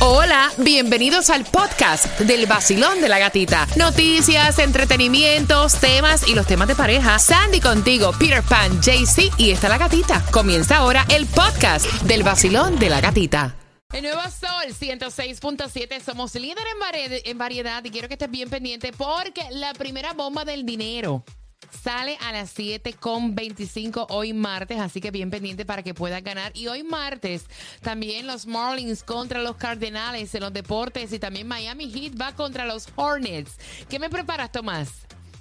Hola, 0.00 0.52
bienvenidos 0.58 1.28
al 1.28 1.44
podcast 1.44 2.20
del 2.20 2.46
vacilón 2.46 3.00
de 3.00 3.08
la 3.08 3.18
gatita. 3.18 3.66
Noticias, 3.76 4.60
entretenimientos, 4.60 5.80
temas 5.80 6.28
y 6.28 6.36
los 6.36 6.46
temas 6.46 6.68
de 6.68 6.76
pareja. 6.76 7.18
Sandy 7.18 7.60
contigo, 7.60 8.12
Peter 8.16 8.44
Pan, 8.44 8.80
JC 8.80 9.32
y 9.38 9.50
está 9.50 9.68
la 9.68 9.76
gatita. 9.76 10.24
Comienza 10.30 10.76
ahora 10.76 11.04
el 11.08 11.26
podcast 11.26 11.84
del 12.02 12.22
vacilón 12.22 12.78
de 12.78 12.90
la 12.90 13.00
gatita. 13.00 13.56
El 13.92 14.02
nuevo 14.02 14.20
Sol 14.22 14.72
106.7, 14.72 16.00
somos 16.00 16.32
líder 16.36 16.64
en, 16.94 17.20
en 17.24 17.38
variedad 17.38 17.84
y 17.84 17.90
quiero 17.90 18.06
que 18.06 18.14
estés 18.14 18.30
bien 18.30 18.48
pendiente 18.48 18.92
porque 18.92 19.42
la 19.50 19.72
primera 19.72 20.12
bomba 20.12 20.44
del 20.44 20.64
dinero 20.64 21.24
sale 21.70 22.16
a 22.20 22.32
las 22.32 22.56
7.25 22.56 24.06
hoy 24.10 24.32
martes, 24.32 24.78
así 24.78 25.00
que 25.00 25.10
bien 25.10 25.30
pendiente 25.30 25.64
para 25.64 25.82
que 25.82 25.94
puedas 25.94 26.22
ganar. 26.22 26.52
Y 26.54 26.66
hoy 26.68 26.82
martes 26.82 27.46
también 27.82 28.26
los 28.26 28.46
Marlins 28.46 29.02
contra 29.02 29.42
los 29.42 29.56
Cardenales 29.56 30.34
en 30.34 30.40
los 30.40 30.52
deportes 30.52 31.12
y 31.12 31.18
también 31.18 31.46
Miami 31.46 31.90
Heat 31.90 32.20
va 32.20 32.32
contra 32.34 32.66
los 32.66 32.88
Hornets. 32.96 33.56
¿Qué 33.88 33.98
me 33.98 34.10
preparas, 34.10 34.52
Tomás? 34.52 34.90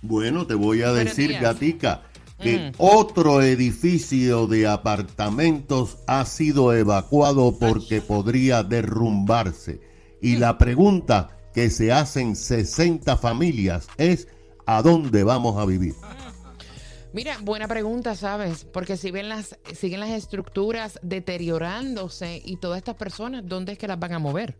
Bueno, 0.01 0.45
te 0.45 0.53
voy 0.53 0.83
a 0.83 0.93
decir. 0.93 1.37
Gatica, 1.39 2.03
que 2.39 2.71
otro 2.77 3.41
edificio 3.41 4.47
de 4.47 4.67
apartamentos 4.67 5.97
ha 6.07 6.23
sido 6.25 6.73
evacuado 6.73 7.57
porque 7.57 8.01
podría 8.01 8.63
derrumbarse. 8.63 9.81
Y 10.21 10.37
la 10.37 10.57
pregunta 10.57 11.37
que 11.53 11.69
se 11.69 11.91
hacen 11.91 12.35
60 12.35 13.17
familias 13.17 13.87
es, 13.97 14.27
¿a 14.67 14.81
dónde 14.83 15.23
vamos 15.23 15.57
a 15.57 15.65
vivir? 15.65 15.95
Mira, 17.13 17.37
buena 17.41 17.67
pregunta, 17.67 18.15
¿sabes? 18.15 18.65
Porque 18.65 18.97
si 18.97 19.09
ven 19.09 19.29
las, 19.29 19.57
siguen 19.73 20.01
las 20.01 20.09
estructuras 20.09 20.99
deteriorándose 21.01 22.41
y 22.45 22.57
todas 22.57 22.77
estas 22.77 22.95
personas, 22.95 23.43
¿dónde 23.45 23.71
es 23.71 23.77
que 23.79 23.87
las 23.87 23.97
van 23.97 24.13
a 24.13 24.19
mover? 24.19 24.55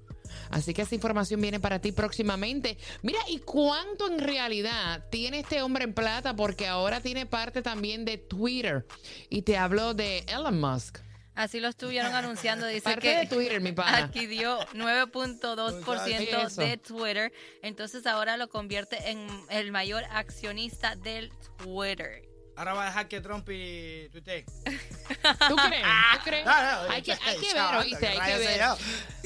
Así 0.49 0.73
que 0.73 0.81
esa 0.81 0.95
información 0.95 1.41
viene 1.41 1.59
para 1.59 1.79
ti 1.79 1.91
próximamente. 1.91 2.77
Mira, 3.01 3.19
¿y 3.27 3.39
cuánto 3.39 4.07
en 4.07 4.19
realidad 4.19 5.05
tiene 5.11 5.39
este 5.39 5.61
hombre 5.61 5.83
en 5.83 5.93
plata? 5.93 6.35
Porque 6.35 6.67
ahora 6.67 7.01
tiene 7.01 7.25
parte 7.25 7.61
también 7.61 8.05
de 8.05 8.17
Twitter. 8.17 8.85
Y 9.29 9.43
te 9.43 9.57
hablo 9.57 9.93
de 9.93 10.19
Elon 10.27 10.59
Musk. 10.59 10.99
Así 11.37 11.59
lo 11.59 11.67
estuvieron 11.67 12.15
anunciando. 12.15 12.65
Dice 12.65 12.81
Parte 12.81 13.01
que 13.01 13.15
de 13.15 13.25
Twitter, 13.27 13.61
mi 13.61 13.71
pana. 13.71 13.97
adquirió 14.05 14.57
9.2% 14.73 16.45
Eso. 16.47 16.61
de 16.61 16.77
Twitter. 16.77 17.31
Entonces 17.61 18.07
ahora 18.07 18.37
lo 18.37 18.49
convierte 18.49 19.11
en 19.11 19.27
el 19.51 19.71
mayor 19.71 20.03
accionista 20.09 20.95
del 20.95 21.31
Twitter. 21.57 22.26
Ahora 22.57 22.73
va 22.73 22.83
a 22.83 22.85
dejar 22.87 23.07
que 23.07 23.21
Trump 23.21 23.47
y 23.51 24.09
tuitee. 24.09 24.43
¿Tú 24.45 25.55
crees? 25.55 25.83
¿Tú 26.13 26.19
crees? 26.23 26.43
Ah, 26.47 26.81
no, 26.87 26.91
Hay 26.93 27.01
que, 27.03 27.11
hay 27.13 27.37
que 27.37 27.53
ver, 27.53 27.75
oíste, 27.79 28.07
hay 28.07 28.31
que 28.33 28.37
ver. 28.39 28.61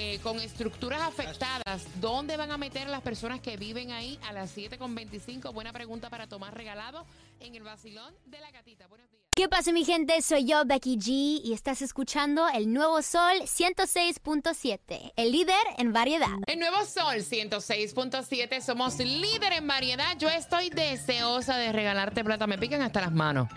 eh, 0.00 0.20
con 0.22 0.38
estructuras 0.38 1.00
afectadas, 1.00 1.84
¿dónde 2.00 2.36
van 2.36 2.52
a 2.52 2.56
meter 2.56 2.88
las 2.88 3.02
personas 3.02 3.40
que 3.40 3.56
viven 3.56 3.90
ahí 3.90 4.16
a 4.28 4.32
las 4.32 4.56
7.25? 4.56 5.52
Buena 5.52 5.72
pregunta 5.72 6.08
para 6.08 6.28
Tomás 6.28 6.54
Regalado 6.54 7.04
en 7.40 7.54
el 7.54 7.62
vacilón 7.62 8.14
de 8.26 8.40
la 8.40 8.50
gatita. 8.50 8.86
Buenos 8.86 9.10
días. 9.10 9.18
¿Qué 9.38 9.48
pasa 9.48 9.70
mi 9.70 9.84
gente? 9.84 10.20
Soy 10.20 10.46
yo, 10.46 10.64
Becky 10.64 10.96
G, 10.96 11.40
y 11.44 11.52
estás 11.52 11.80
escuchando 11.80 12.48
el 12.48 12.72
nuevo 12.72 13.00
Sol 13.02 13.42
106.7, 13.42 15.12
el 15.14 15.30
líder 15.30 15.54
en 15.76 15.92
variedad. 15.92 16.34
El 16.48 16.58
nuevo 16.58 16.84
Sol 16.84 17.18
106.7, 17.18 18.60
somos 18.60 18.98
líder 18.98 19.52
en 19.52 19.68
variedad. 19.68 20.18
Yo 20.18 20.28
estoy 20.28 20.70
deseosa 20.70 21.56
de 21.56 21.70
regalarte 21.70 22.24
plata, 22.24 22.48
me 22.48 22.58
pican 22.58 22.82
hasta 22.82 23.00
las 23.00 23.12
manos. 23.12 23.48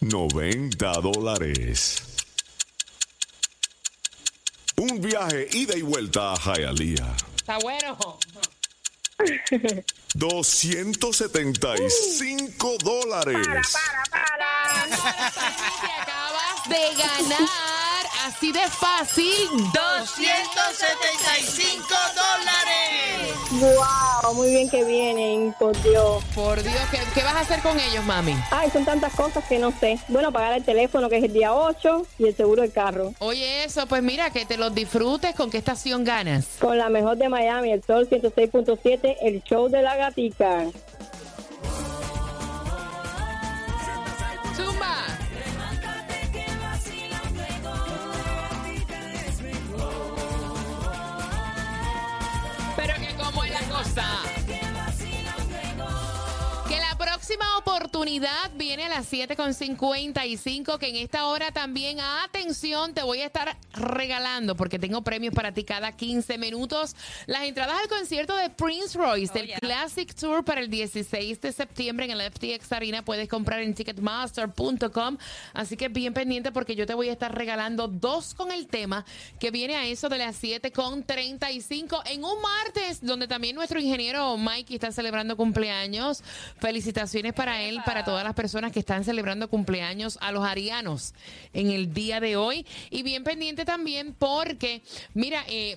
90 0.01 0.93
dólares. 1.01 2.03
Un 4.77 5.01
viaje 5.01 5.49
ida 5.53 5.77
y 5.77 5.83
vuelta 5.83 6.33
a 6.35 6.37
Hialeah. 6.37 7.17
Está 7.37 7.59
bueno. 7.59 7.97
275 10.15 12.77
dólares. 12.85 13.75
Taimi, 14.11 14.97
te 15.81 15.87
acabas 16.01 16.69
de 16.69 16.95
ganar, 16.97 17.49
así 18.27 18.51
de 18.51 18.67
fácil, 18.69 19.47
275 19.73 21.87
dólares. 22.17 23.37
Wow, 23.53 24.35
muy 24.35 24.51
bien 24.51 24.69
que 24.69 24.83
vienen, 24.83 25.55
por 25.59 25.81
Dios. 25.83 26.25
Por 26.35 26.61
Dios, 26.61 26.75
¿qué, 26.91 26.99
qué 27.15 27.23
vas 27.23 27.37
a 27.37 27.41
hacer 27.41 27.61
con 27.61 27.79
ellos, 27.79 28.05
mami? 28.05 28.35
Ay, 28.51 28.69
son 28.71 28.85
tantas 28.85 29.15
cosas 29.15 29.45
que 29.45 29.61
no 29.61 29.71
sé. 29.79 30.01
Bueno, 30.09 30.33
pagar 30.33 30.55
el 30.55 30.65
teléfono 30.65 31.09
que 31.09 31.19
es 31.19 31.25
el 31.25 31.33
día 31.33 31.55
8 31.55 32.05
y 32.19 32.27
el 32.27 32.35
seguro 32.37 32.63
del 32.63 32.73
carro. 32.73 33.15
Oye, 33.21 33.63
eso, 33.65 33.87
pues 33.87 34.03
mira, 34.03 34.31
que 34.31 34.45
te 34.45 34.57
los 34.57 34.75
disfrutes. 34.75 35.37
¿Con 35.37 35.49
qué 35.51 35.59
estación 35.59 36.03
ganas? 36.03 36.47
Con 36.59 36.79
la 36.79 36.89
mejor 36.89 37.17
de 37.17 37.29
Miami, 37.29 37.71
el 37.71 37.85
Sol 37.85 38.09
106.7, 38.11 39.19
el 39.23 39.41
show 39.45 39.69
de 39.69 39.83
la 39.83 39.95
gatica. 39.97 40.65
Navidad 58.17 58.51
viene 58.55 58.85
a 58.87 58.89
las 58.89 59.13
7.55, 59.13 60.79
que 60.79 60.89
en 60.89 60.97
esta 60.97 61.27
hora 61.27 61.51
también, 61.51 61.99
atención, 62.01 62.95
te 62.95 63.03
voy 63.03 63.21
a 63.21 63.27
estar 63.27 63.59
regalando, 63.75 64.57
porque 64.57 64.79
tengo 64.79 65.03
premios 65.03 65.35
para 65.35 65.53
ti 65.53 65.65
cada 65.65 65.93
15 65.93 66.39
minutos, 66.39 66.97
las 67.27 67.43
entradas 67.43 67.79
al 67.79 67.89
concierto 67.89 68.35
de 68.35 68.49
Prince 68.49 68.97
Royce, 68.97 69.33
Oh, 69.33 69.35
del 69.35 69.49
yeah. 69.49 69.59
Classic 69.59 70.15
Tour 70.15 70.47
para 70.47 70.63
el 70.63 70.71
16 70.71 71.43
de 71.43 71.53
septiembre 71.53 72.07
en 72.07 72.13
el 72.13 72.33
FTX 72.33 72.73
Arena. 72.73 73.05
Puedes 73.05 73.29
comprar 73.29 73.61
en 73.61 73.75
ticketmaster.com, 73.75 75.19
así 75.53 75.77
que 75.77 75.89
bien 75.89 76.15
pendiente 76.15 76.53
porque 76.53 76.75
yo 76.75 76.87
te 76.87 76.95
voy 76.95 77.11
a 77.11 77.13
estar 77.13 77.35
regalando 77.35 77.87
dos 77.87 78.33
con 78.33 78.51
el 78.51 78.67
tema 78.67 79.05
que 79.39 79.51
viene 79.51 79.77
a 79.77 79.85
eso 79.85 80.09
de 80.09 80.17
las 80.17 80.43
7.35 80.43 82.03
en 82.07 82.25
un 82.25 82.41
martes 82.41 83.05
donde 83.05 83.29
también 83.29 83.57
nuestro 83.57 83.79
ingeniero 83.79 84.39
Mikey 84.39 84.77
está 84.77 84.91
celebrando 84.91 85.37
cumpleaños. 85.37 86.23
Felicitaciones 86.59 87.35
para 87.35 87.61
él, 87.61 87.81
para 87.85 88.06
todas 88.07 88.25
las 88.25 88.35
personas 88.35 88.73
que 88.73 88.79
están 88.79 89.05
celebrando 89.05 89.49
cumpleaños 89.49 90.17
a 90.23 90.31
los 90.31 90.45
arianos 90.45 91.13
en 91.53 91.71
el 91.71 91.93
día 91.93 92.21
de 92.21 92.37
hoy. 92.37 92.65
Y 92.91 93.03
bien 93.03 93.25
pendiente 93.25 93.65
también 93.65 94.15
porque, 94.17 94.83
mira, 95.13 95.45
eh, 95.49 95.77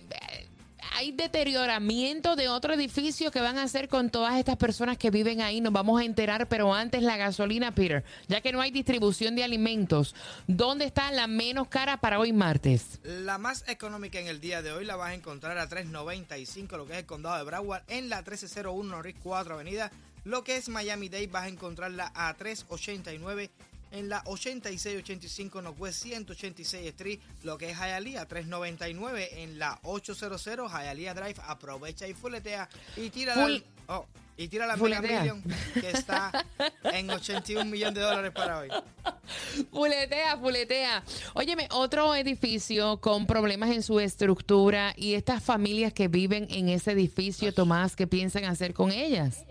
hay 0.94 1.12
deterioramiento 1.12 2.36
de 2.36 2.50
otro 2.50 2.74
edificio 2.74 3.32
que 3.32 3.42
van 3.42 3.58
a 3.58 3.64
hacer 3.64 3.88
con 3.90 4.10
todas 4.10 4.38
estas 4.38 4.58
personas 4.58 4.98
que 4.98 5.10
viven 5.10 5.42
ahí. 5.42 5.60
Nos 5.60 5.74
vamos 5.74 6.00
a 6.00 6.06
enterar, 6.06 6.48
pero 6.48 6.74
antes 6.74 7.02
la 7.04 7.18
gasolina, 7.18 7.74
Peter, 7.74 8.04
ya 8.28 8.42
que 8.42 8.52
no 8.52 8.62
hay 8.62 8.72
distribución 8.72 9.36
de 9.36 9.44
alimentos, 9.44 10.16
¿dónde 10.48 10.86
está 10.86 11.12
la 11.12 11.28
menos 11.28 11.68
cara 11.68 11.98
para 11.98 12.20
hoy 12.20 12.32
martes? 12.32 13.00
La 13.04 13.38
más 13.38 13.64
económica 13.68 14.20
en 14.20 14.28
el 14.28 14.40
día 14.40 14.62
de 14.62 14.72
hoy 14.72 14.86
la 14.86 14.96
vas 14.96 15.10
a 15.10 15.14
encontrar 15.16 15.58
a 15.58 15.68
3.95, 15.68 16.78
lo 16.78 16.86
que 16.86 16.94
es 16.94 17.00
el 17.00 17.06
condado 17.06 17.38
de 17.38 17.44
Broward, 17.44 17.84
en 17.88 18.10
la 18.10 18.18
1301 18.18 18.84
Norris 18.84 19.16
4 19.24 19.56
Avenida. 19.56 19.92
Lo 20.24 20.44
que 20.44 20.58
es 20.58 20.70
Miami-Dade 20.70 21.28
vas 21.28 21.44
a 21.44 21.48
encontrarla 21.48 22.12
a 22.14 22.36
3.89 22.36 23.50
en 23.92 24.10
la 24.10 24.22
8685 24.26 25.62
Northwest 25.62 26.04
186 26.04 26.88
Street, 26.88 27.20
lo 27.44 27.58
que 27.58 27.72
es 27.72 27.78
Hialeah 27.78 28.26
399 28.26 29.44
en 29.44 29.60
la 29.60 29.80
800 29.84 30.44
Hialeah 30.44 31.14
Drive. 31.14 31.42
Aprovecha 31.46 32.08
y 32.08 32.14
fuletea 32.14 32.70
y 32.96 33.10
tira 33.10 33.36
la, 33.36 33.62
oh, 33.88 34.06
y 34.38 34.48
tira 34.48 34.66
la 34.66 34.78
Mega. 34.78 35.02
Million 35.02 35.44
que 35.74 35.90
está 35.90 36.46
en 36.84 37.10
81 37.10 37.66
millones 37.66 37.96
de 37.96 38.02
dólares 38.02 38.32
para 38.32 38.60
hoy. 38.60 38.70
Fuletea, 39.72 40.38
fuletea. 40.38 41.04
Óyeme, 41.34 41.68
otro 41.72 42.16
edificio 42.16 43.00
con 43.02 43.28
problemas 43.28 43.70
en 43.70 43.84
su 43.84 44.00
estructura 44.00 44.94
y 44.96 45.14
estas 45.14 45.44
familias 45.44 45.94
que 45.94 46.08
viven 46.08 46.48
en 46.50 46.70
ese 46.70 46.94
edificio, 46.94 47.54
Tomás, 47.54 47.96
¿qué 47.96 48.08
piensan 48.08 48.46
hacer 48.46 48.74
con 48.74 48.92
ellas? 48.92 49.46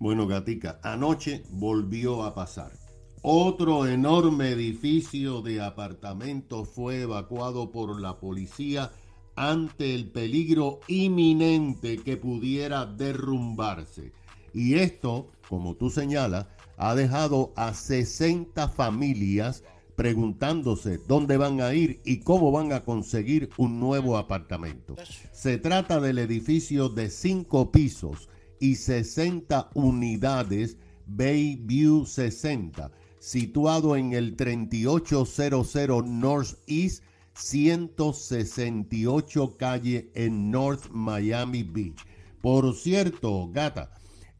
Bueno, 0.00 0.26
Gatica, 0.26 0.80
anoche 0.82 1.42
volvió 1.50 2.24
a 2.24 2.34
pasar. 2.34 2.72
Otro 3.20 3.86
enorme 3.86 4.48
edificio 4.48 5.42
de 5.42 5.60
apartamentos 5.60 6.70
fue 6.70 7.02
evacuado 7.02 7.70
por 7.70 8.00
la 8.00 8.18
policía 8.18 8.92
ante 9.36 9.94
el 9.94 10.10
peligro 10.10 10.80
inminente 10.88 11.98
que 11.98 12.16
pudiera 12.16 12.86
derrumbarse. 12.86 14.14
Y 14.54 14.76
esto, 14.76 15.32
como 15.50 15.74
tú 15.74 15.90
señalas, 15.90 16.46
ha 16.78 16.94
dejado 16.94 17.52
a 17.54 17.74
60 17.74 18.68
familias 18.68 19.64
preguntándose 19.96 20.96
dónde 21.06 21.36
van 21.36 21.60
a 21.60 21.74
ir 21.74 22.00
y 22.06 22.20
cómo 22.20 22.50
van 22.50 22.72
a 22.72 22.86
conseguir 22.86 23.50
un 23.58 23.78
nuevo 23.78 24.16
apartamento. 24.16 24.96
Se 25.30 25.58
trata 25.58 26.00
del 26.00 26.20
edificio 26.20 26.88
de 26.88 27.10
cinco 27.10 27.70
pisos 27.70 28.29
y 28.60 28.76
60 28.76 29.70
unidades 29.74 30.76
Bayview 31.06 32.06
60, 32.06 32.92
situado 33.18 33.96
en 33.96 34.12
el 34.12 34.36
3800 34.36 36.06
North 36.06 36.56
East 36.68 37.02
168 37.34 39.56
calle 39.56 40.12
en 40.14 40.50
North 40.50 40.90
Miami 40.90 41.64
Beach. 41.64 42.04
Por 42.40 42.74
cierto, 42.74 43.50
gata, 43.50 43.92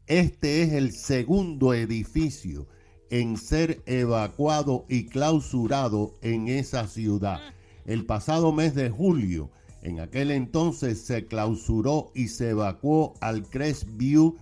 este 0.07 0.63
es 0.63 0.73
el 0.73 0.93
segundo 0.93 1.75
edificio 1.75 2.67
en 3.11 3.37
ser 3.37 3.83
evacuado 3.87 4.87
y 4.89 5.07
clausurado 5.07 6.15
en 6.23 6.49
esa 6.49 6.87
ciudad. 6.87 7.41
El 7.85 8.07
pasado 8.07 8.53
mes 8.53 8.75
de 8.75 8.91
julio, 8.91 9.51
en 9.83 10.01
aquel 10.01 10.31
entonces 10.31 11.01
se 11.01 11.27
clausuró 11.27 12.11
y 12.15 12.29
se 12.29 12.51
evacuó 12.51 13.15
al 13.21 13.49
Crestview 13.49 14.37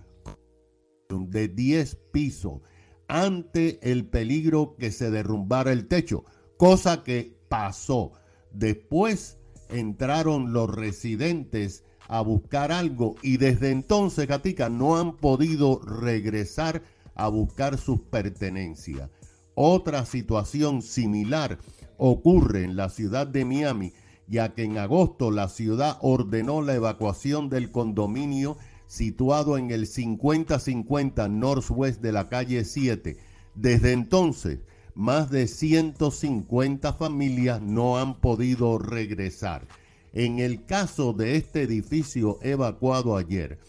de 1.09 1.47
10 1.47 1.95
pisos 2.11 2.61
ante 3.07 3.79
el 3.91 4.05
peligro 4.05 4.75
que 4.77 4.91
se 4.91 5.09
derrumbara 5.09 5.71
el 5.71 5.87
techo, 5.87 6.23
cosa 6.57 7.03
que 7.03 7.35
pasó. 7.49 8.11
Después 8.51 9.37
entraron 9.69 10.53
los 10.53 10.73
residentes 10.73 11.83
a 12.07 12.21
buscar 12.21 12.71
algo 12.71 13.15
y 13.21 13.37
desde 13.37 13.71
entonces, 13.71 14.27
Gatica, 14.27 14.69
no 14.69 14.97
han 14.97 15.17
podido 15.17 15.79
regresar 15.79 16.83
a 17.15 17.27
buscar 17.27 17.77
sus 17.77 18.01
pertenencias. 18.01 19.09
Otra 19.55 20.05
situación 20.05 20.81
similar 20.81 21.59
ocurre 21.97 22.63
en 22.63 22.75
la 22.75 22.89
ciudad 22.89 23.27
de 23.27 23.45
Miami, 23.45 23.93
ya 24.29 24.53
que 24.53 24.63
en 24.63 24.77
agosto 24.77 25.31
la 25.31 25.49
ciudad 25.49 25.97
ordenó 26.01 26.61
la 26.61 26.75
evacuación 26.75 27.49
del 27.49 27.71
condominio 27.71 28.57
situado 28.85 29.57
en 29.57 29.71
el 29.71 29.87
5050 29.87 31.27
Northwest 31.29 32.01
de 32.01 32.11
la 32.11 32.29
calle 32.29 32.63
7. 32.63 33.17
Desde 33.55 33.91
entonces, 33.91 34.59
más 34.93 35.29
de 35.29 35.47
150 35.47 36.93
familias 36.93 37.61
no 37.61 37.97
han 37.97 38.19
podido 38.19 38.77
regresar. 38.77 39.67
En 40.13 40.39
el 40.39 40.65
caso 40.65 41.13
de 41.13 41.35
este 41.35 41.63
edificio 41.63 42.39
evacuado 42.41 43.15
ayer, 43.15 43.59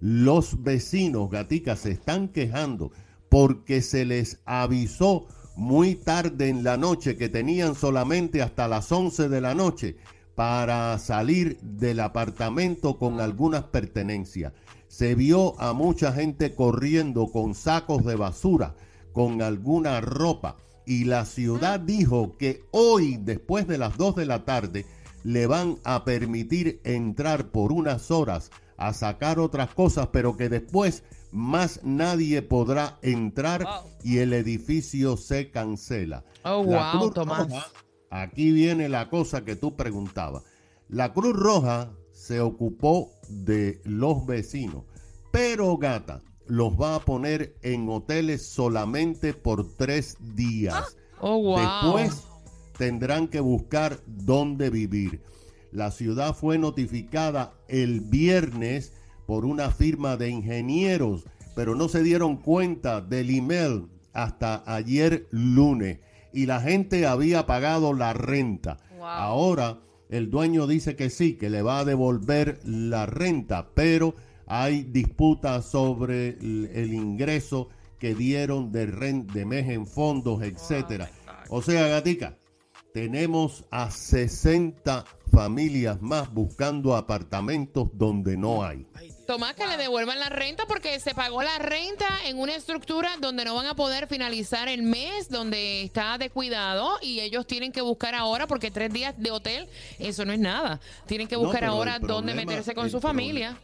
los 0.00 0.62
vecinos 0.62 1.30
gaticas 1.30 1.80
se 1.80 1.90
están 1.90 2.28
quejando 2.28 2.92
porque 3.28 3.82
se 3.82 4.04
les 4.04 4.38
avisó 4.44 5.26
muy 5.56 5.96
tarde 5.96 6.48
en 6.48 6.62
la 6.62 6.76
noche 6.76 7.16
que 7.16 7.28
tenían 7.28 7.74
solamente 7.74 8.42
hasta 8.42 8.68
las 8.68 8.92
11 8.92 9.28
de 9.28 9.40
la 9.40 9.54
noche 9.56 9.96
para 10.38 10.96
salir 10.98 11.58
del 11.62 11.98
apartamento 11.98 12.96
con 12.96 13.20
algunas 13.20 13.64
pertenencias. 13.64 14.52
Se 14.86 15.16
vio 15.16 15.60
a 15.60 15.72
mucha 15.72 16.12
gente 16.12 16.54
corriendo 16.54 17.26
con 17.26 17.56
sacos 17.56 18.04
de 18.04 18.14
basura, 18.14 18.76
con 19.12 19.42
alguna 19.42 20.00
ropa. 20.00 20.54
Y 20.86 21.06
la 21.06 21.24
ciudad 21.24 21.80
dijo 21.80 22.36
que 22.36 22.62
hoy, 22.70 23.16
después 23.20 23.66
de 23.66 23.78
las 23.78 23.96
2 23.96 24.14
de 24.14 24.26
la 24.26 24.44
tarde, 24.44 24.86
le 25.24 25.48
van 25.48 25.78
a 25.82 26.04
permitir 26.04 26.80
entrar 26.84 27.48
por 27.50 27.72
unas 27.72 28.12
horas 28.12 28.52
a 28.76 28.92
sacar 28.92 29.40
otras 29.40 29.74
cosas, 29.74 30.10
pero 30.12 30.36
que 30.36 30.48
después 30.48 31.02
más 31.32 31.80
nadie 31.82 32.42
podrá 32.42 32.96
entrar 33.02 33.64
Wow. 33.64 33.90
y 34.04 34.18
el 34.18 34.32
edificio 34.32 35.16
se 35.16 35.50
cancela. 35.50 36.24
Oh, 36.44 36.64
La 36.64 36.92
wow, 36.92 37.00
Cruz 37.00 37.14
Tomás. 37.14 37.48
Roja, 37.48 37.66
aquí 38.10 38.52
viene 38.52 38.88
la 38.88 39.08
cosa 39.08 39.44
que 39.44 39.56
tú 39.56 39.76
preguntabas. 39.76 40.44
La 40.88 41.12
Cruz 41.12 41.36
Roja 41.36 41.90
se 42.12 42.40
ocupó 42.40 43.10
de 43.28 43.80
los 43.84 44.26
vecinos, 44.26 44.84
pero 45.30 45.76
gata 45.76 46.22
los 46.46 46.80
va 46.80 46.94
a 46.94 47.00
poner 47.00 47.54
en 47.62 47.88
hoteles 47.88 48.46
solamente 48.46 49.34
por 49.34 49.76
tres 49.76 50.16
días. 50.34 50.96
Oh, 51.20 51.42
wow. 51.42 51.58
Después 51.58 52.24
tendrán 52.76 53.28
que 53.28 53.40
buscar 53.40 54.00
dónde 54.06 54.70
vivir. 54.70 55.20
La 55.72 55.90
ciudad 55.90 56.34
fue 56.34 56.58
notificada 56.58 57.52
el 57.68 58.00
viernes 58.00 58.94
por 59.26 59.44
una 59.44 59.70
firma 59.70 60.16
de 60.16 60.30
ingenieros, 60.30 61.26
pero 61.54 61.74
no 61.74 61.88
se 61.88 62.02
dieron 62.02 62.38
cuenta 62.38 63.02
del 63.02 63.28
email 63.28 63.88
hasta 64.14 64.62
ayer 64.66 65.26
lunes 65.30 65.98
y 66.32 66.46
la 66.46 66.60
gente 66.60 67.06
había 67.06 67.46
pagado 67.46 67.92
la 67.92 68.12
renta. 68.12 68.78
Wow. 68.98 69.04
Ahora 69.06 69.78
el 70.08 70.30
dueño 70.30 70.66
dice 70.66 70.96
que 70.96 71.10
sí, 71.10 71.34
que 71.34 71.50
le 71.50 71.62
va 71.62 71.80
a 71.80 71.84
devolver 71.84 72.60
la 72.64 73.06
renta, 73.06 73.68
pero 73.74 74.14
hay 74.46 74.82
disputas 74.84 75.66
sobre 75.66 76.30
el, 76.30 76.70
el 76.74 76.94
ingreso 76.94 77.68
que 77.98 78.14
dieron 78.14 78.72
de, 78.72 78.86
ren- 78.86 79.26
de 79.26 79.44
mes 79.44 79.68
en 79.68 79.86
fondos, 79.86 80.42
etcétera. 80.42 81.10
O 81.50 81.60
sea, 81.62 81.88
Gatica, 81.88 82.38
tenemos 82.94 83.64
a 83.70 83.90
60 83.90 85.04
familias 85.30 86.00
más 86.00 86.32
buscando 86.32 86.96
apartamentos 86.96 87.88
donde 87.94 88.36
no 88.36 88.64
hay. 88.64 88.86
Ay, 88.94 89.08
Dios. 89.08 89.17
Tomás, 89.28 89.54
que 89.54 89.66
le 89.66 89.76
devuelvan 89.76 90.18
la 90.18 90.30
renta 90.30 90.64
porque 90.66 90.98
se 91.00 91.14
pagó 91.14 91.42
la 91.42 91.58
renta 91.58 92.06
en 92.24 92.38
una 92.38 92.54
estructura 92.54 93.10
donde 93.20 93.44
no 93.44 93.54
van 93.54 93.66
a 93.66 93.74
poder 93.74 94.06
finalizar 94.06 94.68
el 94.68 94.82
mes, 94.82 95.28
donde 95.28 95.82
está 95.82 96.16
de 96.16 96.30
cuidado 96.30 96.96
y 97.02 97.20
ellos 97.20 97.46
tienen 97.46 97.70
que 97.70 97.82
buscar 97.82 98.14
ahora, 98.14 98.46
porque 98.46 98.70
tres 98.70 98.90
días 98.90 99.14
de 99.18 99.30
hotel, 99.30 99.68
eso 99.98 100.24
no 100.24 100.32
es 100.32 100.38
nada. 100.38 100.80
Tienen 101.04 101.28
que 101.28 101.36
buscar 101.36 101.62
ahora 101.66 101.98
dónde 101.98 102.32
meterse 102.32 102.74
con 102.74 102.88
su 102.88 103.00
problema- 103.00 103.08
familia. 103.10 103.58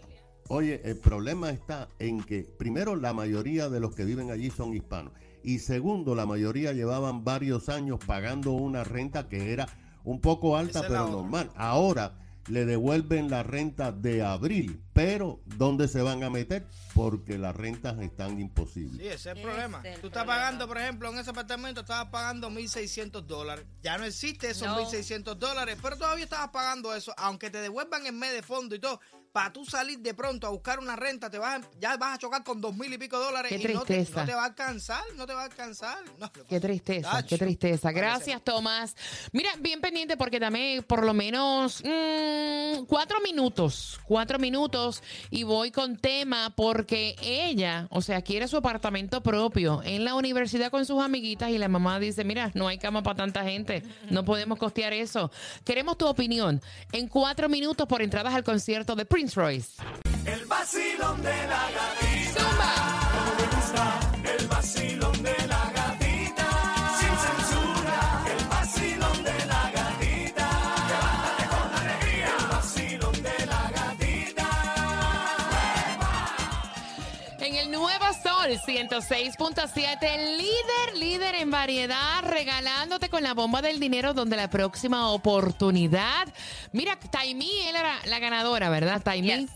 Oye, 0.49 0.83
el 0.85 0.99
problema 0.99 1.49
está 1.49 1.89
en 1.99 2.23
que, 2.23 2.41
primero, 2.43 2.95
la 2.95 3.15
mayoría 3.15 3.71
de 3.71 3.81
los 3.81 3.95
que 3.95 4.05
viven 4.05 4.31
allí 4.31 4.51
son 4.51 4.75
hispanos. 4.75 5.15
Y 5.43 5.61
segundo, 5.61 6.15
la 6.15 6.27
mayoría 6.27 6.75
llevaban 6.75 7.25
varios 7.25 7.71
años 7.71 8.01
pagando 8.07 8.53
una 8.53 8.85
renta 8.85 9.31
que 9.31 9.55
era 9.55 9.67
un 10.05 10.21
poco 10.21 10.59
alta, 10.59 10.81
Esa 10.81 10.89
pero 10.89 11.09
normal. 11.09 11.51
Ahora 11.57 12.19
le 12.49 12.65
devuelven 12.65 13.31
la 13.31 13.43
renta 13.43 13.93
de 13.93 14.23
abril. 14.23 14.81
Pero, 14.93 15.41
¿dónde 15.57 15.89
se 15.89 16.03
van 16.03 16.23
a 16.23 16.31
meter? 16.31 16.65
Porque 16.95 17.39
las 17.39 17.55
rentas 17.57 17.99
están 18.01 18.41
imposibles. 18.41 18.99
Sí, 19.01 19.07
ese 19.09 19.15
es 19.33 19.37
el 19.37 19.43
problema. 19.43 19.81
es 19.85 19.97
el 19.97 20.01
Tú 20.01 20.07
estás 20.07 20.23
problema. 20.25 20.43
pagando, 20.45 20.69
por 20.69 20.79
ejemplo, 20.79 21.11
en 21.11 21.19
ese 21.19 21.31
apartamento 21.31 21.81
estabas 21.81 22.09
pagando 22.11 22.51
1.600 22.51 23.23
dólares. 23.27 23.67
Ya 23.83 23.99
no 23.99 24.05
existe 24.05 24.51
esos 24.51 24.69
No. 24.69 24.77
1.600 24.79 25.35
dólares, 25.37 25.77
pero 25.83 25.97
todavía 25.99 26.25
estabas 26.25 26.51
pagando 26.51 26.95
eso. 26.95 27.13
Aunque 27.17 27.51
te 27.51 27.61
devuelvan 27.61 28.07
en 28.07 28.19
mes 28.19 28.33
de 28.33 28.43
fondo 28.43 28.75
y 28.75 28.79
todo, 28.79 29.01
para 29.33 29.53
tú 29.53 29.65
salir 29.65 29.99
de 29.99 30.15
pronto 30.15 30.47
a 30.47 30.51
buscar 30.51 30.79
una 30.79 30.95
renta, 30.95 31.29
te 31.29 31.39
vas 31.41 31.61
a- 31.61 31.69
ya 31.81 31.97
vas 31.97 32.15
a 32.15 32.19
chocar 32.19 32.45
con 32.45 32.61
2.000 32.61 32.93
y 32.93 32.99
pico 32.99 33.19
dólares. 33.19 33.49
Qué 33.51 33.57
y 33.69 33.75
no 33.75 33.81
te, 33.81 33.95
tristeza. 33.97 34.21
no 34.21 34.27
te 34.29 34.35
va 34.37 34.43
a 34.43 34.47
alcanzar, 34.47 35.03
no 35.17 35.27
te 35.27 35.35
va 35.35 35.41
a 35.43 35.45
alcanzar. 35.47 35.99
No, 36.21 36.31
Qué 36.49 36.61
tristeza, 36.61 37.11
Tacho. 37.11 37.29
qué 37.31 37.39
tristeza. 37.39 37.91
Gracias, 37.91 38.41
Tomás. 38.45 38.95
Mira, 39.33 39.51
bien 39.59 39.81
pendiente 39.81 40.17
porque 40.17 40.39
dame 40.39 40.83
por 40.87 41.05
lo 41.05 41.13
menos 41.15 41.83
mm, 41.85 42.85
cuatro 42.87 43.21
minutos, 43.23 43.99
cuatro 44.05 44.39
minutos 44.39 45.03
y 45.31 45.43
voy 45.43 45.73
con 45.73 45.97
tema 45.97 46.55
porque 46.55 46.84
ella, 46.91 47.87
o 47.91 48.03
sea, 48.03 48.23
quiere 48.23 48.49
su 48.49 48.57
apartamento 48.57 49.23
propio 49.23 49.83
en 49.85 50.05
la 50.05 50.15
universidad 50.15 50.71
con 50.71 50.85
sus 50.87 51.03
amiguitas 51.03 51.51
y 51.51 51.59
la 51.59 51.69
mamá 51.69 51.99
dice, 51.99 52.25
mira, 52.25 52.51
no 52.55 52.69
hay 52.69 52.79
cama 52.79 53.03
para 53.03 53.17
tanta 53.17 53.45
gente, 53.45 53.83
no 54.11 54.25
podemos 54.25 54.59
costear 54.59 54.93
eso. 54.93 55.31
Queremos 55.65 55.99
tu 55.99 56.07
opinión 56.07 56.61
en 56.93 57.09
cuatro 57.09 57.49
minutos 57.49 57.87
por 57.87 58.03
entradas 58.03 58.35
al 58.35 58.45
concierto 58.45 58.95
de 58.95 59.05
Prince 59.05 59.39
Royce. 59.41 59.83
El 60.27 60.45
vacilón 60.47 61.23
de 61.23 61.47
la 61.47 61.69
gatita. 61.71 63.04
Sol 78.45 78.61
106.7, 78.61 80.37
líder, 80.37 80.97
líder 80.99 81.35
en 81.37 81.51
variedad, 81.51 82.23
regalándote 82.23 83.09
con 83.09 83.23
la 83.23 83.33
bomba 83.33 83.63
del 83.63 83.81
dinero 83.81 84.13
donde 84.13 84.37
la 84.37 84.51
próxima 84.51 85.09
oportunidad. 85.09 86.29
Mira, 86.73 86.99
Taimí, 86.99 87.63
era 87.67 88.01
la 88.05 88.19
ganadora, 88.19 88.69
¿verdad? 88.69 89.01
Taimí. 89.03 89.29
Yes. 89.29 89.51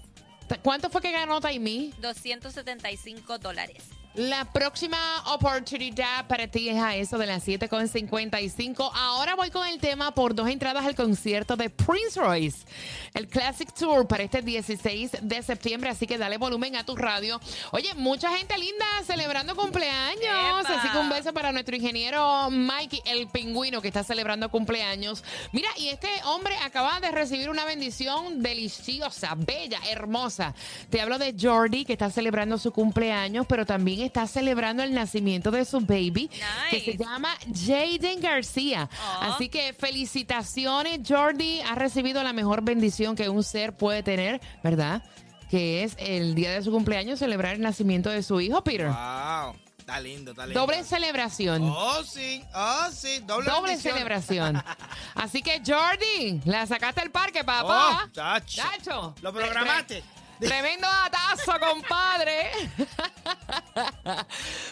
¿Cuánto 0.62 0.88
fue 0.88 1.02
que 1.02 1.12
ganó 1.12 1.38
Taimí? 1.38 1.92
275 2.00 3.38
dólares. 3.38 3.97
La 4.14 4.46
próxima 4.46 4.98
oportunidad 5.26 6.26
para 6.26 6.48
ti 6.48 6.68
es 6.70 6.76
a 6.82 6.96
eso 6.96 7.18
de 7.18 7.26
las 7.26 7.46
7.55. 7.46 8.90
Ahora 8.94 9.36
voy 9.36 9.50
con 9.50 9.66
el 9.66 9.78
tema 9.78 10.12
por 10.12 10.34
dos 10.34 10.48
entradas 10.48 10.84
al 10.86 10.96
concierto 10.96 11.56
de 11.56 11.70
Prince 11.70 12.18
Royce, 12.18 12.66
el 13.14 13.28
Classic 13.28 13.72
Tour 13.72 14.08
para 14.08 14.24
este 14.24 14.42
16 14.42 15.18
de 15.22 15.42
septiembre. 15.42 15.90
Así 15.90 16.06
que 16.06 16.18
dale 16.18 16.38
volumen 16.38 16.74
a 16.74 16.84
tu 16.84 16.96
radio. 16.96 17.38
Oye, 17.70 17.94
mucha 17.94 18.36
gente 18.36 18.58
linda 18.58 18.86
celebrando 19.04 19.54
cumpleaños. 19.54 20.64
¡Epa! 20.64 20.78
Así 20.78 20.88
que 20.88 20.98
un 20.98 21.10
beso 21.10 21.32
para 21.32 21.52
nuestro 21.52 21.76
ingeniero 21.76 22.50
Mikey, 22.50 23.02
el 23.04 23.28
pingüino, 23.28 23.80
que 23.80 23.88
está 23.88 24.02
celebrando 24.02 24.48
cumpleaños. 24.48 25.22
Mira, 25.52 25.68
y 25.76 25.88
este 25.88 26.08
hombre 26.24 26.56
acaba 26.64 26.98
de 26.98 27.12
recibir 27.12 27.50
una 27.50 27.64
bendición 27.64 28.42
deliciosa, 28.42 29.34
bella, 29.36 29.80
hermosa. 29.90 30.54
Te 30.90 31.00
hablo 31.00 31.18
de 31.18 31.36
Jordi, 31.38 31.84
que 31.84 31.92
está 31.92 32.10
celebrando 32.10 32.58
su 32.58 32.72
cumpleaños, 32.72 33.46
pero 33.46 33.64
también 33.64 33.97
está 34.02 34.26
celebrando 34.26 34.82
el 34.82 34.94
nacimiento 34.94 35.50
de 35.50 35.64
su 35.64 35.80
baby, 35.80 36.30
que 36.70 36.80
se 36.80 36.96
llama 36.96 37.30
Jaden 37.54 38.20
García. 38.20 38.88
Así 39.20 39.48
que 39.48 39.72
felicitaciones, 39.72 41.00
Jordi. 41.06 41.60
Ha 41.60 41.74
recibido 41.74 42.22
la 42.22 42.32
mejor 42.32 42.62
bendición 42.62 43.16
que 43.16 43.28
un 43.28 43.42
ser 43.42 43.76
puede 43.76 44.02
tener, 44.02 44.40
¿verdad? 44.62 45.02
Que 45.50 45.82
es 45.84 45.96
el 45.98 46.34
día 46.34 46.52
de 46.52 46.62
su 46.62 46.70
cumpleaños 46.70 47.18
celebrar 47.18 47.54
el 47.54 47.60
nacimiento 47.62 48.10
de 48.10 48.22
su 48.22 48.40
hijo, 48.40 48.62
Peter. 48.62 48.88
Wow, 48.88 49.54
está 49.78 49.98
lindo, 50.00 50.32
está 50.32 50.46
lindo. 50.46 50.60
Doble 50.60 50.84
celebración. 50.84 51.62
Oh, 51.64 52.02
sí, 52.04 52.44
oh, 52.54 52.86
sí, 52.92 53.20
doble, 53.26 53.50
Doble 53.50 53.68
bendición. 53.70 53.94
celebración. 53.94 54.62
Así 55.14 55.40
que, 55.42 55.62
Jordi, 55.66 56.42
la 56.44 56.66
sacaste 56.66 57.00
al 57.00 57.10
parque, 57.10 57.44
papá. 57.44 58.04
Oh, 58.04 58.08
chacho. 58.12 58.62
Chacho. 58.62 59.14
Lo 59.22 59.32
programaste. 59.32 60.02
Tremendo 60.38 60.87
datazo, 60.87 61.59
compadre. 61.59 62.49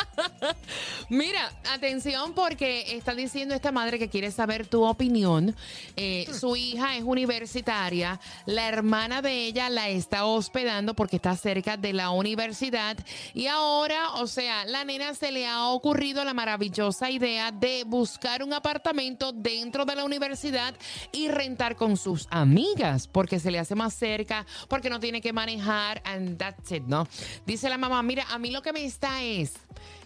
Mira, 1.09 1.51
atención 1.71 2.33
porque 2.33 2.95
está 2.95 3.15
diciendo 3.15 3.55
esta 3.55 3.71
madre 3.71 3.97
que 3.99 4.09
quiere 4.09 4.31
saber 4.31 4.67
tu 4.67 4.83
opinión. 4.83 5.55
Eh, 5.95 6.27
su 6.37 6.55
hija 6.55 6.97
es 6.97 7.03
universitaria, 7.03 8.19
la 8.45 8.67
hermana 8.67 9.21
de 9.21 9.45
ella 9.45 9.69
la 9.69 9.89
está 9.89 10.25
hospedando 10.25 10.93
porque 10.93 11.15
está 11.17 11.35
cerca 11.35 11.77
de 11.77 11.93
la 11.93 12.11
universidad 12.11 12.97
y 13.33 13.47
ahora, 13.47 14.11
o 14.15 14.27
sea, 14.27 14.65
la 14.65 14.83
nena 14.83 15.13
se 15.13 15.31
le 15.31 15.47
ha 15.47 15.67
ocurrido 15.67 16.23
la 16.23 16.33
maravillosa 16.33 17.09
idea 17.09 17.51
de 17.51 17.83
buscar 17.85 18.43
un 18.43 18.53
apartamento 18.53 19.31
dentro 19.37 19.85
de 19.85 19.95
la 19.95 20.05
universidad 20.05 20.75
y 21.11 21.29
rentar 21.29 21.75
con 21.75 21.97
sus 21.97 22.27
amigas 22.29 23.07
porque 23.07 23.39
se 23.39 23.51
le 23.51 23.59
hace 23.59 23.75
más 23.75 23.93
cerca, 23.93 24.45
porque 24.67 24.89
no 24.89 24.99
tiene 24.99 25.21
que 25.21 25.33
manejar 25.33 26.01
and 26.05 26.37
that's 26.37 26.71
it, 26.71 26.83
¿no? 26.83 27.07
Dice 27.45 27.69
la 27.69 27.77
mamá, 27.77 28.01
mira, 28.03 28.25
a 28.29 28.39
mí 28.39 28.51
lo 28.51 28.61
que 28.61 28.73
me 28.73 28.85
está 28.85 29.23
es 29.23 29.53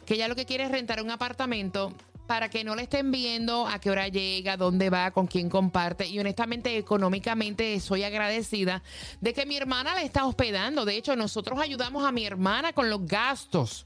que 0.05 0.15
ella 0.15 0.27
lo 0.27 0.35
que 0.35 0.45
quiere 0.45 0.65
es 0.65 0.71
rentar 0.71 1.01
un 1.01 1.11
apartamento 1.11 1.93
para 2.27 2.49
que 2.49 2.63
no 2.63 2.75
le 2.75 2.83
estén 2.83 3.11
viendo 3.11 3.67
a 3.67 3.79
qué 3.79 3.89
hora 3.89 4.07
llega, 4.07 4.55
dónde 4.55 4.89
va, 4.89 5.11
con 5.11 5.27
quién 5.27 5.49
comparte. 5.49 6.07
Y 6.07 6.17
honestamente, 6.17 6.77
económicamente, 6.77 7.77
soy 7.81 8.03
agradecida 8.03 8.81
de 9.19 9.33
que 9.33 9.45
mi 9.45 9.57
hermana 9.57 9.93
la 9.95 10.03
está 10.03 10.25
hospedando. 10.25 10.85
De 10.85 10.95
hecho, 10.95 11.13
nosotros 11.17 11.59
ayudamos 11.59 12.05
a 12.05 12.11
mi 12.13 12.25
hermana 12.25 12.71
con 12.71 12.89
los 12.89 13.05
gastos, 13.05 13.85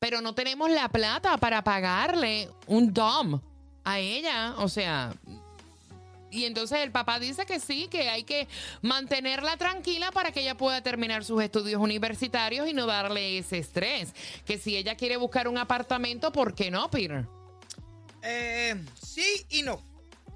pero 0.00 0.20
no 0.20 0.34
tenemos 0.34 0.70
la 0.70 0.88
plata 0.88 1.36
para 1.36 1.62
pagarle 1.62 2.48
un 2.66 2.92
DOM 2.92 3.40
a 3.84 3.98
ella. 3.98 4.54
O 4.58 4.68
sea, 4.68 5.14
y 6.34 6.46
entonces 6.46 6.78
el 6.80 6.90
papá 6.90 7.20
dice 7.20 7.46
que 7.46 7.60
sí, 7.60 7.86
que 7.88 8.10
hay 8.10 8.24
que 8.24 8.48
mantenerla 8.82 9.56
tranquila 9.56 10.10
para 10.10 10.32
que 10.32 10.40
ella 10.40 10.56
pueda 10.56 10.82
terminar 10.82 11.24
sus 11.24 11.40
estudios 11.40 11.80
universitarios 11.80 12.68
y 12.68 12.72
no 12.72 12.86
darle 12.86 13.38
ese 13.38 13.58
estrés. 13.58 14.12
Que 14.44 14.58
si 14.58 14.76
ella 14.76 14.96
quiere 14.96 15.16
buscar 15.16 15.46
un 15.46 15.58
apartamento, 15.58 16.32
¿por 16.32 16.54
qué 16.54 16.72
no, 16.72 16.90
Peter? 16.90 17.24
Eh, 18.22 18.74
sí 19.00 19.46
y 19.50 19.62
no. 19.62 19.80